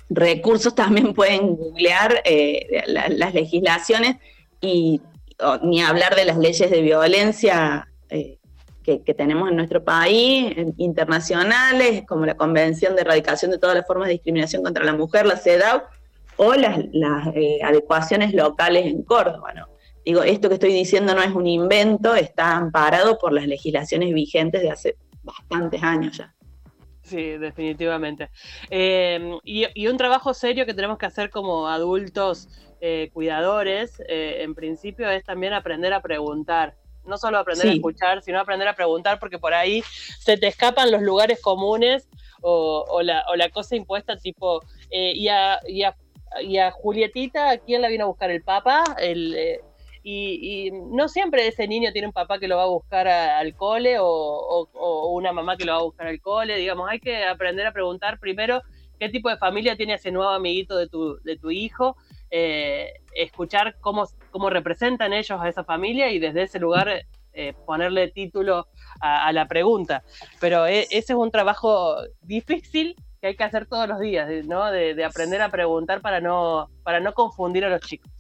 recursos 0.10 0.76
también 0.76 1.14
pueden 1.14 1.56
googlear 1.56 2.22
eh, 2.26 2.84
las 2.88 3.34
legislaciones 3.34 4.18
y 4.60 5.02
ni 5.64 5.82
hablar 5.82 6.16
de 6.16 6.26
las 6.26 6.38
leyes 6.38 6.70
de 6.70 6.82
violencia 6.82 7.88
eh, 8.10 8.38
que, 8.84 9.00
tenemos 9.13 9.50
en 9.50 9.56
nuestro 9.56 9.84
país, 9.84 10.56
internacionales, 10.78 12.04
como 12.08 12.26
la 12.26 12.36
Convención 12.36 12.96
de 12.96 13.02
Erradicación 13.02 13.52
de 13.52 13.60
todas 13.60 13.76
las 13.76 13.86
formas 13.86 14.08
de 14.08 14.13
discriminación 14.13 14.63
contra 14.63 14.84
la 14.84 14.94
mujer, 14.94 15.26
la 15.26 15.38
CEDAW, 15.38 15.82
o 16.38 16.54
las, 16.56 16.80
eh, 17.36 17.60
adecuaciones 17.63 18.34
locales 18.34 18.86
en 18.86 19.04
Córdoba. 19.04 19.54
Digo, 20.04 20.24
esto 20.24 20.50
que 20.50 20.56
estoy 20.56 20.74
diciendo 20.74 21.13
no 21.13 21.22
es 21.22 21.32
un 21.32 21.46
invento, 21.46 22.15
está 22.15 22.56
amparado 22.56 23.20
por 23.20 23.34
las 23.34 23.46
legislaciones 23.46 24.13
vigentes 24.13 24.62
de 24.62 24.72
hace 24.72 24.98
bastantes 25.24 25.84
años 25.84 26.17
ya. 26.17 26.34
Sí, 27.04 27.38
definitivamente. 27.38 28.30
Eh, 28.70 29.38
y, 29.44 29.88
un 29.88 29.98
trabajo 29.98 30.34
serio 30.34 30.65
que 30.65 30.74
tenemos 30.74 30.98
que 30.98 31.06
hacer 31.06 31.30
como 31.30 31.67
adultos 31.67 32.48
eh, 32.80 33.10
cuidadores, 33.12 34.02
eh, 34.08 34.38
en 34.44 34.56
principio, 34.56 35.10
es 35.10 35.24
también 35.24 35.54
aprender 35.54 35.94
a 35.94 36.02
preguntar. 36.02 36.76
No 37.06 37.18
solo 37.18 37.40
aprender 37.40 37.68
a 37.68 37.74
escuchar, 37.74 38.22
sino 38.22 38.40
aprender 38.40 38.68
a 38.68 38.76
preguntar, 38.76 39.20
porque 39.20 39.40
por 39.40 39.54
ahí 39.54 39.84
se 40.20 40.38
te 40.38 40.48
escapan 40.48 40.92
los 40.92 41.02
lugares 41.02 41.42
comunes 41.42 42.08
o, 42.42 43.02
la, 43.04 43.50
cosa 43.52 43.76
impuesta, 43.76 44.18
tipo, 44.18 44.62
eh, 44.90 45.14
y, 45.16 45.28
a, 45.28 45.60
y, 45.68 45.84
a, 46.58 46.72
Julietita, 46.72 47.58
¿quién 47.58 47.82
la 47.82 47.88
vino 47.88 48.06
a 48.06 48.08
buscar? 48.08 48.32
¿El 48.32 48.44
Papa? 48.44 48.84
El, 49.00 49.60
y, 50.04 50.72
no 50.72 51.08
siempre 51.08 51.48
ese 51.48 51.68
niño 51.68 51.92
tiene 51.92 52.08
un 52.08 52.14
papá 52.14 52.40
que 52.40 52.48
lo 52.48 52.58
va 52.58 52.64
a 52.64 52.68
buscar 52.68 53.08
al 53.08 53.56
cole 53.56 54.00
o, 54.00 54.06
o, 54.06 55.08
una 55.12 55.32
mamá 55.32 55.58
que 55.58 55.66
lo 55.66 55.74
va 55.74 55.80
a 55.80 55.84
buscar 55.84 56.08
al 56.08 56.22
cole. 56.22 56.58
Digamos, 56.58 56.90
hay 56.90 57.00
que 57.00 57.24
aprender 57.26 57.68
a 57.68 57.74
preguntar 57.74 58.20
primero 58.20 58.62
qué 59.00 59.10
tipo 59.10 59.30
de 59.30 59.38
familia 59.38 59.76
tiene 59.76 59.94
ese 59.94 60.12
nuevo 60.12 60.32
amiguito 60.32 60.78
de 60.78 60.88
tu, 60.88 61.20
de 61.22 61.38
tu 61.38 61.52
hijo 61.52 61.98
eh, 62.32 62.94
escuchar 63.13 63.76
cómo, 63.82 64.08
cómo 64.32 64.50
representan 64.50 65.13
ellos 65.13 65.39
a 65.39 65.50
esa 65.50 65.63
familia 65.63 66.10
y 66.10 66.20
desde 66.20 66.44
ese 66.44 66.60
lugar 66.60 67.06
eh, 67.34 67.54
ponerle 67.65 68.10
título 68.10 68.67
a, 69.00 69.32
la 69.32 69.48
pregunta. 69.48 70.04
Pero 70.39 70.65
e, 70.65 70.82
ese 70.91 71.13
es 71.13 71.17
un 71.17 71.32
trabajo 71.32 71.96
difícil 72.22 72.96
que 73.22 73.28
hay 73.28 73.36
que 73.36 73.44
hacer 73.44 73.67
todos 73.67 73.88
los 73.88 74.00
días, 74.00 74.30
¿no? 74.46 74.72
De, 74.72 75.04
aprender 75.04 75.41
a 75.41 75.50
preguntar 75.50 76.02
para 76.02 76.20
no, 76.20 76.70
para 76.84 77.00
no 77.00 77.13
confundir 77.13 77.65
a 77.65 77.70
los 77.70 77.82
chicos. 77.82 78.12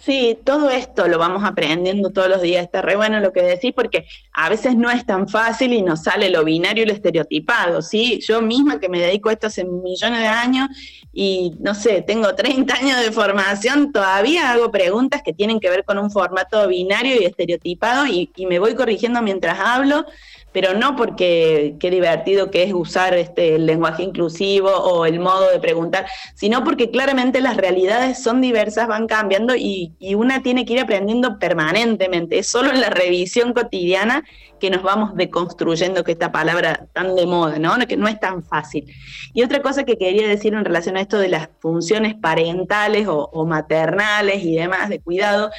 Sí, 0.00 0.38
todo 0.44 0.70
esto 0.70 1.08
lo 1.08 1.18
vamos 1.18 1.42
aprendiendo 1.44 2.10
todos 2.10 2.28
los 2.28 2.40
días. 2.40 2.62
Está 2.62 2.82
re 2.82 2.94
bueno 2.94 3.18
lo 3.18 3.32
que 3.32 3.42
decís 3.42 3.72
porque 3.74 4.06
a 4.32 4.48
veces 4.48 4.76
no 4.76 4.90
es 4.92 5.04
tan 5.04 5.28
fácil 5.28 5.72
y 5.72 5.82
nos 5.82 6.04
sale 6.04 6.30
lo 6.30 6.44
binario 6.44 6.84
y 6.84 6.86
lo 6.86 6.92
estereotipado, 6.92 7.82
¿sí? 7.82 8.20
Yo 8.20 8.40
misma 8.40 8.78
que 8.78 8.88
me 8.88 9.00
dedico 9.00 9.28
a 9.28 9.32
esto 9.32 9.48
hace 9.48 9.64
millones 9.64 10.20
de 10.20 10.28
años 10.28 10.68
y 11.12 11.52
no 11.58 11.74
sé, 11.74 12.02
tengo 12.02 12.32
30 12.32 12.74
años 12.74 13.00
de 13.00 13.10
formación, 13.10 13.90
todavía 13.90 14.52
hago 14.52 14.70
preguntas 14.70 15.20
que 15.24 15.32
tienen 15.32 15.58
que 15.58 15.68
ver 15.68 15.84
con 15.84 15.98
un 15.98 16.12
formato 16.12 16.68
binario 16.68 17.20
y 17.20 17.24
estereotipado 17.24 18.06
y, 18.06 18.30
y 18.36 18.46
me 18.46 18.60
voy 18.60 18.76
corrigiendo 18.76 19.20
mientras 19.20 19.58
hablo 19.58 20.06
pero 20.52 20.74
no 20.74 20.96
porque 20.96 21.76
qué 21.78 21.90
divertido 21.90 22.50
que 22.50 22.62
es 22.62 22.72
usar 22.72 23.14
este 23.14 23.56
el 23.56 23.66
lenguaje 23.66 24.02
inclusivo 24.02 24.70
o 24.70 25.06
el 25.06 25.20
modo 25.20 25.50
de 25.50 25.58
preguntar, 25.58 26.06
sino 26.34 26.64
porque 26.64 26.90
claramente 26.90 27.40
las 27.40 27.56
realidades 27.56 28.22
son 28.22 28.40
diversas, 28.40 28.88
van 28.88 29.06
cambiando 29.06 29.54
y, 29.56 29.94
una 30.14 30.42
tiene 30.42 30.64
que 30.64 30.72
ir 30.72 30.80
aprendiendo 30.80 31.38
permanentemente. 31.38 32.38
Es 32.38 32.48
solo 32.48 32.70
en 32.70 32.80
la 32.80 32.90
revisión 32.90 33.52
cotidiana 33.52 34.24
que 34.58 34.70
nos 34.70 34.82
vamos 34.82 35.14
deconstruyendo 35.14 36.02
que 36.02 36.12
esta 36.12 36.32
palabra 36.32 36.88
tan 36.92 37.14
de 37.14 37.26
moda, 37.26 37.60
¿no? 37.60 37.76
Que 37.86 37.96
no 37.96 38.08
es 38.08 38.18
tan 38.18 38.42
fácil. 38.42 38.92
Y 39.32 39.44
otra 39.44 39.62
cosa 39.62 39.84
que 39.84 39.96
quería 39.96 40.26
decir 40.26 40.54
en 40.54 40.64
relación 40.64 40.96
a 40.96 41.00
esto 41.00 41.18
de 41.18 41.28
las 41.28 41.48
funciones 41.60 42.16
parentales 42.16 43.06
o 43.08 43.46
maternales 43.46 44.42
y 44.42 44.56
demás 44.56 44.88
de 44.88 44.98
cuidado, 44.98 45.50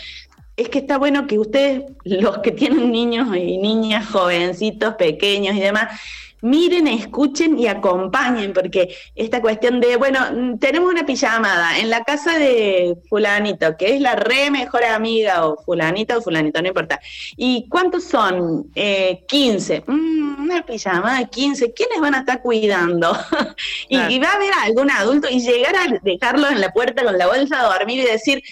es 0.60 0.70
que 0.70 0.80
está 0.80 0.98
bueno 0.98 1.26
que 1.26 1.40
ustedes, 1.40 1.84
los 2.04 2.40
que 2.40 2.52
tienen 2.52 2.92
niños 2.92 3.36
y 3.36 3.58
niñas, 3.58 4.08
jovencitos, 4.08 4.96
pequeños 4.96 5.56
y 5.56 5.62
demás, 5.62 6.00
miren, 6.42 6.88
escuchen 6.88 7.58
y 7.58 7.68
acompañen, 7.68 8.54
porque 8.54 8.96
esta 9.16 9.42
cuestión 9.42 9.80
de, 9.80 9.96
bueno, 9.98 10.20
tenemos 10.60 10.90
una 10.90 11.06
pijamada 11.06 11.80
en 11.80 11.90
la 11.90 12.04
casa 12.04 12.38
de 12.38 12.98
fulanito, 13.10 13.76
que 13.78 13.96
es 13.96 14.02
la 14.02 14.16
re 14.16 14.52
mejor 14.52 14.84
amiga, 14.84 15.46
o 15.46 15.62
fulanita 15.64 16.18
o 16.18 16.22
fulanito, 16.22 16.62
no 16.62 16.68
importa. 16.68 17.00
¿Y 17.38 17.68
cuántos 17.70 18.04
son? 18.06 18.70
Eh, 18.76 19.24
15. 19.28 19.84
Mm, 19.88 20.44
una 20.44 20.66
pijamada 20.66 21.20
de 21.20 21.30
15. 21.30 21.74
¿Quiénes 21.74 22.00
van 22.00 22.16
a 22.16 22.20
estar 22.20 22.42
cuidando? 22.42 23.18
y, 23.90 23.98
y, 23.98 24.20
va 24.20 24.30
a 24.30 24.36
haber 24.36 24.54
algún 24.64 24.92
adulto 24.92 25.28
y 25.30 25.40
llegar 25.40 25.76
a 25.76 26.00
dejarlo 26.02 26.50
en 26.50 26.62
la 26.62 26.72
puerta 26.72 27.04
con 27.04 27.18
la 27.18 27.28
bolsa 27.28 27.60
a 27.60 27.78
dormir 27.78 28.00
y 28.00 28.12
decir, 28.12 28.44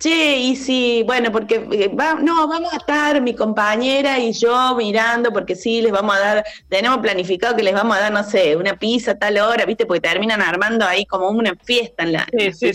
Che, 0.00 0.38
y 0.38 0.56
si, 0.56 1.02
bueno, 1.02 1.30
porque 1.30 1.56
eh, 1.72 1.90
no, 2.22 2.48
vamos 2.48 2.72
a 2.72 2.78
estar 2.78 3.20
mi 3.20 3.34
compañera 3.34 4.18
y 4.18 4.32
yo 4.32 4.74
mirando, 4.74 5.30
porque 5.30 5.54
sí, 5.54 5.82
les 5.82 5.92
vamos 5.92 6.16
a 6.16 6.18
dar, 6.20 6.44
tenemos 6.70 7.00
planificado 7.00 7.54
que 7.54 7.62
les 7.62 7.74
vamos 7.74 7.98
a 7.98 8.00
dar, 8.00 8.12
no 8.12 8.24
sé, 8.24 8.56
una 8.56 8.78
pizza 8.78 9.10
a 9.10 9.18
tal 9.18 9.36
hora, 9.36 9.66
¿viste? 9.66 9.84
Porque 9.84 10.00
terminan 10.00 10.40
armando 10.40 10.86
ahí 10.86 11.04
como 11.04 11.28
una 11.28 11.54
fiesta 11.54 12.04
en 12.04 12.12
la, 12.12 12.26
sí, 12.54 12.70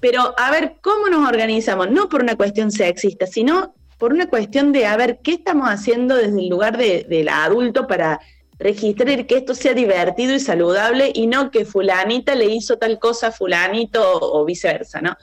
Pero 0.00 0.34
a 0.36 0.50
ver, 0.50 0.78
¿cómo 0.80 1.08
nos 1.08 1.28
organizamos? 1.28 1.92
No 1.92 2.08
por 2.08 2.22
una 2.22 2.34
cuestión 2.34 2.72
sexista, 2.72 3.28
sino 3.28 3.76
por 3.96 4.12
una 4.12 4.28
cuestión 4.28 4.72
de 4.72 4.86
a 4.86 4.96
ver 4.96 5.20
qué 5.22 5.34
estamos 5.34 5.68
haciendo 5.68 6.16
desde 6.16 6.40
el 6.40 6.48
lugar 6.48 6.76
del 6.76 7.28
adulto 7.28 7.86
para 7.86 8.18
registrar 8.58 9.26
que 9.26 9.36
esto 9.36 9.54
sea 9.54 9.74
divertido 9.74 10.34
y 10.34 10.40
saludable 10.40 11.12
y 11.14 11.28
no 11.28 11.52
que 11.52 11.64
fulanita 11.64 12.34
le 12.34 12.46
hizo 12.46 12.78
tal 12.78 12.98
cosa 12.98 13.28
a 13.28 13.32
fulanito 13.32 14.02
o 14.20 14.44
viceversa, 14.44 15.00
¿no? 15.00 15.16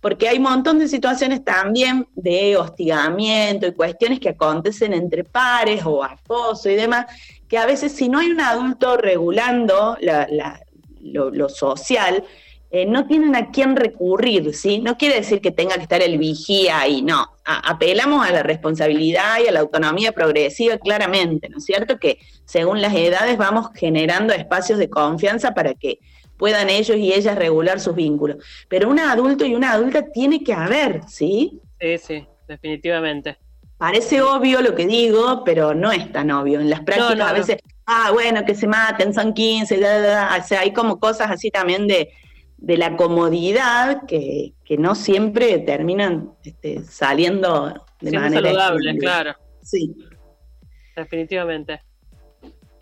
Porque 0.00 0.28
hay 0.28 0.36
un 0.36 0.44
montón 0.44 0.78
de 0.78 0.88
situaciones 0.88 1.44
también 1.44 2.06
de 2.14 2.56
hostigamiento 2.56 3.66
y 3.66 3.72
cuestiones 3.72 4.20
que 4.20 4.30
acontecen 4.30 4.92
entre 4.92 5.24
pares 5.24 5.82
o 5.84 6.04
acoso 6.04 6.70
y 6.70 6.76
demás, 6.76 7.06
que 7.48 7.58
a 7.58 7.66
veces 7.66 7.92
si 7.92 8.08
no 8.08 8.18
hay 8.18 8.30
un 8.30 8.40
adulto 8.40 8.96
regulando 8.96 9.96
lo, 11.00 11.48
social, 11.48 12.22
eh, 12.70 12.84
no 12.84 13.06
tienen 13.06 13.34
a 13.34 13.50
quién 13.50 13.74
recurrir, 13.74 14.54
¿sí? 14.54 14.78
No 14.78 14.98
quiere 14.98 15.16
decir 15.16 15.40
que 15.40 15.50
tenga 15.50 15.74
que 15.76 15.82
estar 15.82 16.02
el 16.02 16.18
vigía 16.18 16.80
ahí, 16.80 17.02
no. 17.02 17.26
apelamos 17.44 18.28
a 18.28 18.30
la 18.30 18.42
responsabilidad 18.42 19.38
y 19.42 19.48
a 19.48 19.52
la 19.52 19.60
autonomía 19.60 20.12
progresiva 20.12 20.76
claramente, 20.76 21.48
¿no 21.48 21.58
es 21.58 21.64
cierto? 21.64 21.98
Que 21.98 22.18
según 22.44 22.82
las 22.82 22.94
edades 22.94 23.38
vamos 23.38 23.70
generando 23.74 24.34
espacios 24.34 24.78
de 24.78 24.90
confianza 24.90 25.54
para 25.54 25.74
que 25.74 25.98
puedan 26.38 26.70
ellos 26.70 26.96
y 26.96 27.12
ellas 27.12 27.36
regular 27.36 27.80
sus 27.80 27.94
vínculos. 27.94 28.38
Pero 28.68 28.88
un 28.88 28.98
adulto 28.98 29.44
y 29.44 29.54
una 29.54 29.72
adulta 29.72 30.06
tiene 30.10 30.42
que 30.42 30.54
haber, 30.54 31.02
¿sí? 31.08 31.60
Sí, 31.80 31.98
sí, 31.98 32.26
definitivamente. 32.46 33.36
Parece 33.76 34.22
obvio 34.22 34.60
lo 34.60 34.74
que 34.74 34.86
digo, 34.86 35.44
pero 35.44 35.74
no 35.74 35.92
es 35.92 36.10
tan 36.10 36.30
obvio. 36.30 36.60
En 36.60 36.70
las 36.70 36.80
prácticas 36.80 37.30
a 37.30 37.32
veces, 37.32 37.58
ah, 37.86 38.10
bueno, 38.12 38.44
que 38.44 38.54
se 38.54 38.66
maten, 38.66 39.12
son 39.14 39.34
15, 39.34 39.76
o 39.76 40.42
sea, 40.44 40.60
hay 40.60 40.72
como 40.72 40.98
cosas 40.98 41.30
así 41.30 41.50
también 41.50 41.86
de, 41.86 42.10
de 42.56 42.76
la 42.76 42.96
comodidad 42.96 44.06
que, 44.06 44.54
que 44.64 44.78
no 44.78 44.94
siempre 44.94 45.58
terminan 45.58 46.32
este, 46.44 46.82
saliendo 46.82 47.86
de 48.00 48.12
manera 48.12 48.48
saludable, 48.48 48.98
claro. 48.98 49.34
Sí. 49.62 49.94
Definitivamente. 50.96 51.80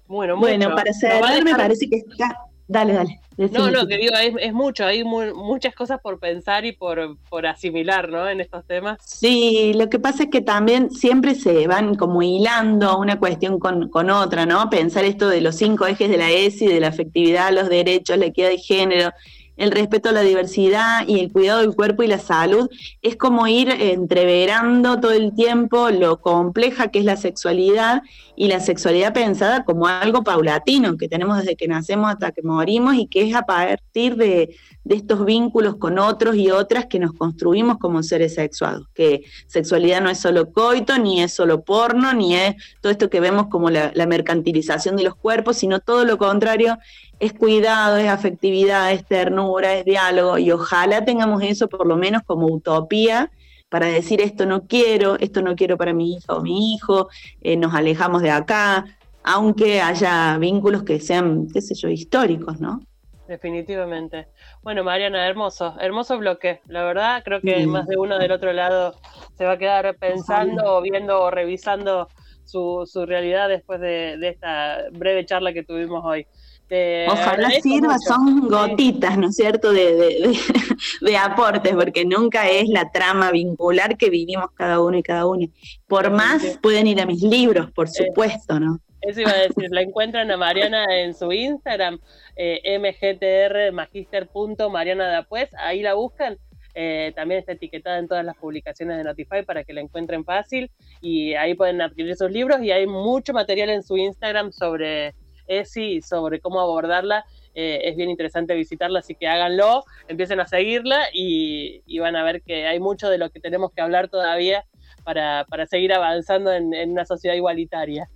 Bueno, 0.07 0.39
bueno 0.39 0.75
para 0.75 0.93
cerrar 0.93 1.43
me 1.43 1.55
parece 1.55 1.89
que 1.89 1.97
está 1.97 2.39
Dale, 2.69 2.95
dale. 2.95 3.21
No, 3.37 3.71
no, 3.71 3.87
que 3.87 3.99
digo, 3.99 4.15
es, 4.17 4.53
mucho, 4.55 4.87
hay 4.87 5.05
muchas 5.05 5.75
cosas 5.75 6.01
por 6.01 6.19
pensar 6.19 6.65
y 6.65 6.73
por, 6.73 7.19
por 7.29 7.47
asimilar, 7.47 8.09
¿no? 8.09 8.27
En 8.29 8.41
estos 8.41 8.65
temas. 8.67 8.99
Sí, 9.05 9.73
lo 9.75 9.91
que 9.91 9.99
pasa 9.99 10.25
es 10.25 10.31
que 10.31 10.41
también 10.41 10.91
siempre 10.91 11.35
se 11.35 11.67
van 11.67 11.97
como 11.97 12.23
hilando 12.23 12.99
una 12.99 13.19
cuestión 13.19 13.59
con, 13.59 13.91
con 13.91 14.09
otra, 14.09 14.47
¿no? 14.47 14.71
Pensar 14.71 15.05
esto 15.05 15.29
de 15.29 15.43
los 15.43 15.57
cinco 15.57 15.87
ejes 15.87 16.09
de 16.09 16.17
la 16.17 16.31
ESI, 16.31 16.67
de 16.67 16.81
la 16.81 16.89
afectividad, 16.89 17.53
los 17.53 17.69
derechos, 17.69 18.17
la 18.17 18.27
equidad 18.27 18.49
de 18.49 18.59
género, 18.59 19.13
el 19.57 19.71
respeto 19.71 20.11
a 20.11 20.13
la 20.13 20.21
diversidad 20.21 21.07
y 21.07 21.21
el 21.21 21.33
cuidado 21.33 21.61
del 21.61 21.75
cuerpo 21.75 22.03
y 22.03 22.07
la 22.07 22.19
salud, 22.19 22.69
es 23.03 23.17
como 23.17 23.47
ir 23.47 23.71
entreverando 23.71 25.01
todo 25.01 25.13
el 25.13 25.35
tiempo 25.35 25.91
lo 25.91 26.21
compleja 26.21 26.89
que 26.89 26.99
es 26.99 27.05
la 27.05 27.17
sexualidad 27.17 28.03
y 28.37 28.49
la 28.49 28.61
sexualidad 28.61 29.15
pensada 29.15 29.65
como 29.65 29.87
algo 29.87 30.23
paulatino 30.23 30.97
que 30.97 31.09
tenemos 31.09 31.39
desde 31.39 31.57
que 31.57 31.69
nacemos 31.69 32.11
hasta 32.11 32.33
que 32.33 32.43
morimos 32.43 32.95
y 32.95 33.07
que 33.07 33.29
es 33.29 33.35
a 33.35 33.43
partir 33.43 34.17
de, 34.17 34.55
estos 34.89 35.25
vínculos 35.25 35.77
con 35.77 35.99
otros 35.99 36.37
y 36.37 36.53
otras 36.53 36.87
que 36.87 37.01
nos 37.01 37.13
construimos 37.13 37.79
como 37.79 38.05
seres 38.05 38.35
sexuados, 38.35 38.87
que 38.95 39.25
sexualidad 39.49 40.01
no 40.01 40.11
es 40.11 40.19
solo 40.19 40.53
coito, 40.53 40.97
ni 40.99 41.23
es 41.23 41.33
solo 41.33 41.65
porno, 41.65 42.13
ni 42.13 42.37
es 42.37 42.55
todo 42.81 42.93
esto 42.93 43.11
que 43.11 43.19
vemos 43.19 43.49
como 43.49 43.69
la, 43.69 43.91
la 43.95 44.07
mercantilización 44.07 44.95
de 44.95 45.03
los 45.03 45.17
cuerpos, 45.17 45.57
sino 45.57 45.81
todo 45.81 46.05
lo 46.05 46.19
contrario, 46.19 46.79
es 47.19 47.33
cuidado, 47.33 47.97
es 47.97 48.09
afectividad, 48.09 48.93
es 48.93 49.05
ternura, 49.07 49.75
es 49.75 49.85
diálogo, 49.85 50.39
y 50.39 50.51
ojalá 50.51 51.05
tengamos 51.05 51.43
eso 51.43 51.69
por 51.69 51.87
lo 51.87 51.97
menos 51.97 52.23
como 52.27 52.47
utopía 52.47 53.31
para 53.69 53.87
decir 53.87 54.21
esto 54.21 54.47
no 54.47 54.67
quiero, 54.67 55.17
esto 55.19 55.43
no 55.43 55.57
quiero 55.57 55.77
para 55.77 55.93
mi 55.93 56.15
hija 56.15 56.35
o 56.35 56.41
mi 56.41 56.75
hijo, 56.75 57.09
eh, 57.41 57.57
nos 57.57 57.75
alejamos 57.75 58.23
de 58.23 58.31
acá, 58.31 58.85
aunque 59.25 59.81
haya 59.81 60.39
vínculos 60.39 60.85
que 60.85 61.01
sean, 61.01 61.49
qué 61.53 61.61
sé 61.61 61.75
yo, 61.75 61.89
históricos, 61.89 62.61
¿no? 62.61 62.81
Definitivamente. 63.27 64.29
Bueno, 64.63 64.85
Mariana, 64.85 65.27
hermoso, 65.27 65.75
hermoso 65.81 66.17
bloque. 66.17 66.61
La 66.69 66.85
verdad, 66.85 67.23
creo 67.25 67.41
que 67.41 67.67
más 67.67 67.89
de 67.89 67.97
uno 67.97 68.19
del 68.19 68.31
otro 68.31 68.53
lado 68.53 68.95
se 69.37 69.45
va 69.45 69.53
a 69.53 69.59
quedar 69.59 69.97
pensando 69.97 70.77
o 70.77 70.81
viendo 70.81 71.21
o 71.21 71.31
revisando 71.33 72.09
su, 72.45 72.85
su 72.87 73.05
realidad 73.05 73.49
después 73.49 73.81
de, 73.81 74.17
de 74.17 74.29
esta 74.29 74.85
breve 74.93 75.27
charla 75.27 75.53
que 75.53 75.65
tuvimos 75.65 76.05
hoy. 76.05 76.29
Ojalá 76.69 77.51
sirva, 77.63 77.97
son 77.99 78.49
gotitas, 78.49 79.17
¿no 79.17 79.29
es 79.29 79.37
cierto?, 79.37 79.73
de, 79.73 80.37
de, 81.01 81.17
aportes, 81.17 81.75
porque 81.75 82.05
nunca 82.05 82.49
es 82.49 82.69
la 82.69 82.91
trama 82.91 83.31
vincular 83.31 83.97
que 83.97 84.11
vivimos 84.11 84.51
cada 84.53 84.81
uno 84.81 84.99
y 84.99 85.03
cada 85.03 85.27
una. 85.27 85.47
Por 85.87 86.11
más, 86.11 86.59
pueden 86.61 86.89
ir 86.89 87.01
a 87.01 87.07
mis 87.07 87.23
libros, 87.23 87.71
por 87.71 87.89
supuesto, 87.89 88.59
¿no? 88.59 88.81
Eso 89.01 89.21
iba 89.21 89.31
a 89.31 89.39
decir, 89.39 89.71
la 89.71 89.83
encuentran 89.83 90.29
a 90.33 90.37
Mariana 90.37 90.87
en 90.99 91.15
su 91.15 91.31
Instagram, 91.31 92.01
eh, 92.35 92.79
mgtrmagister.mariana 92.81 95.25
ahí 95.59 95.83
la 95.83 95.95
buscan. 95.95 96.37
Eh, 96.79 97.13
también 97.15 97.41
está 97.41 97.53
etiquetada 97.53 97.99
en 97.99 98.09
todas 98.09 98.25
las 98.25 98.37
publicaciones 98.37 98.99
de 98.99 99.05
Notify 99.05 99.43
para 99.45 99.65
que 99.65 99.73
la 99.73 99.81
encuentren 99.81 100.27
fácil 100.27 100.71
y 101.01 101.33
ahí 101.33 101.55
pueden 101.55 101.81
adquirir 101.81 102.15
sus 102.17 102.31
libros 102.31 102.61
y 102.61 102.71
hay 102.71 102.87
mucho 102.87 103.33
material 103.33 103.71
en 103.71 103.83
su 103.83 103.97
Instagram 103.97 104.53
sobre 104.53 105.15
ESI 105.47 106.03
sobre 106.03 106.41
cómo 106.41 106.61
abordarla. 106.61 107.25
Eh, 107.55 107.89
es 107.89 107.97
bien 107.97 108.11
interesante 108.11 108.55
visitarla, 108.55 108.99
así 108.99 109.15
que 109.15 109.27
háganlo, 109.27 109.83
empiecen 110.09 110.41
a 110.41 110.47
seguirla 110.47 111.07
y, 111.13 111.81
van 111.99 112.15
a 112.15 112.23
ver 112.23 112.43
que 112.43 112.67
hay 112.67 112.79
mucho 112.81 113.09
de 113.09 113.17
lo 113.17 113.31
que 113.31 113.41
tenemos 113.41 113.73
que 113.73 113.81
hablar 113.81 114.09
todavía 114.09 114.67
para, 115.05 115.47
seguir 115.67 115.95
avanzando 115.95 116.53
en, 116.53 116.75
una 116.91 117.07
sociedad 117.07 117.35
igualitaria. 117.35 118.11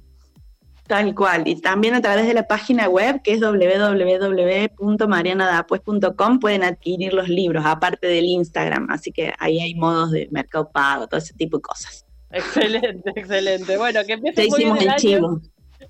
Tal 0.87 1.15
cual, 1.15 1.49
y 1.49 1.59
también 1.59 1.95
a 1.95 2.03
través 2.03 2.27
de 2.27 2.35
la 2.35 2.43
página 2.43 2.87
web 2.89 3.23
que 3.23 3.33
es 3.33 3.41
www.marianadapues.com 3.41 6.41
pueden 6.41 6.65
adquirir 6.65 7.15
los 7.15 7.31
libros, 7.31 7.65
aparte 7.65 8.09
del 8.09 8.27
Instagram, 8.27 8.91
así 8.91 9.11
que 9.11 9.33
ahí 9.39 9.59
hay 9.61 9.75
modos 9.75 10.11
de 10.11 10.29
mercado 10.31 10.71
pago, 10.71 11.07
todo 11.07 11.17
ese 11.19 11.33
tipo 11.35 11.57
de 11.59 11.63
cosas. 11.63 12.05
Excelente, 12.31 13.11
excelente. 13.17 13.79
Bueno, 13.79 14.01
que 14.05 14.15
empiece 14.15 14.49
muy 14.49 14.65
bien 14.65 14.77
el, 14.77 14.97
Chivo 14.97 15.41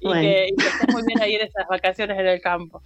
y, 0.01 0.13
que, 0.13 0.49
y 0.49 0.93
muy 0.93 1.03
bien 1.07 1.21
ahí 1.21 1.35
en 1.35 1.47
esas 1.47 1.67
vacaciones 1.69 2.19
en 2.19 2.27
el 2.27 2.41
campo. 2.41 2.83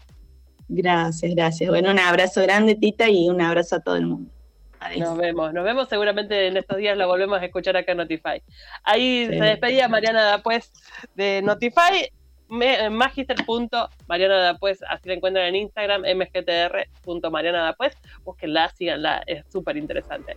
Gracias, 0.69 1.35
gracias. 1.35 1.71
Bueno, 1.71 1.91
un 1.91 1.99
abrazo 1.99 2.43
grande, 2.43 2.75
Tita, 2.75 3.09
y 3.09 3.29
un 3.29 3.41
abrazo 3.41 3.77
a 3.77 3.81
todo 3.81 3.97
el 3.97 4.07
mundo. 4.07 4.31
Nos 4.99 5.17
vemos, 5.17 5.53
nos 5.53 5.65
vemos 5.65 5.89
seguramente 5.89 6.47
en 6.47 6.57
estos 6.57 6.77
días, 6.77 6.97
la 6.97 7.07
volvemos 7.07 7.41
a 7.41 7.45
escuchar 7.45 7.77
acá 7.77 7.93
en 7.93 7.99
Notify. 7.99 8.43
Ahí 8.83 9.27
se 9.27 9.37
despedía 9.37 9.89
Mariana 9.89 10.41
pues 10.43 10.73
de 11.15 11.41
Notify, 11.43 12.11
magister.mariana 12.49 14.59
pues 14.59 14.83
así 14.89 15.09
la 15.09 15.15
encuentran 15.15 15.47
en 15.47 15.57
Instagram, 15.57 16.03
mgtr.mariana 16.03 17.75
pues, 17.79 17.97
búsquenla, 18.25 18.69
síganla, 18.71 19.23
es 19.27 19.45
súper 19.51 19.79
interesante. 19.79 20.37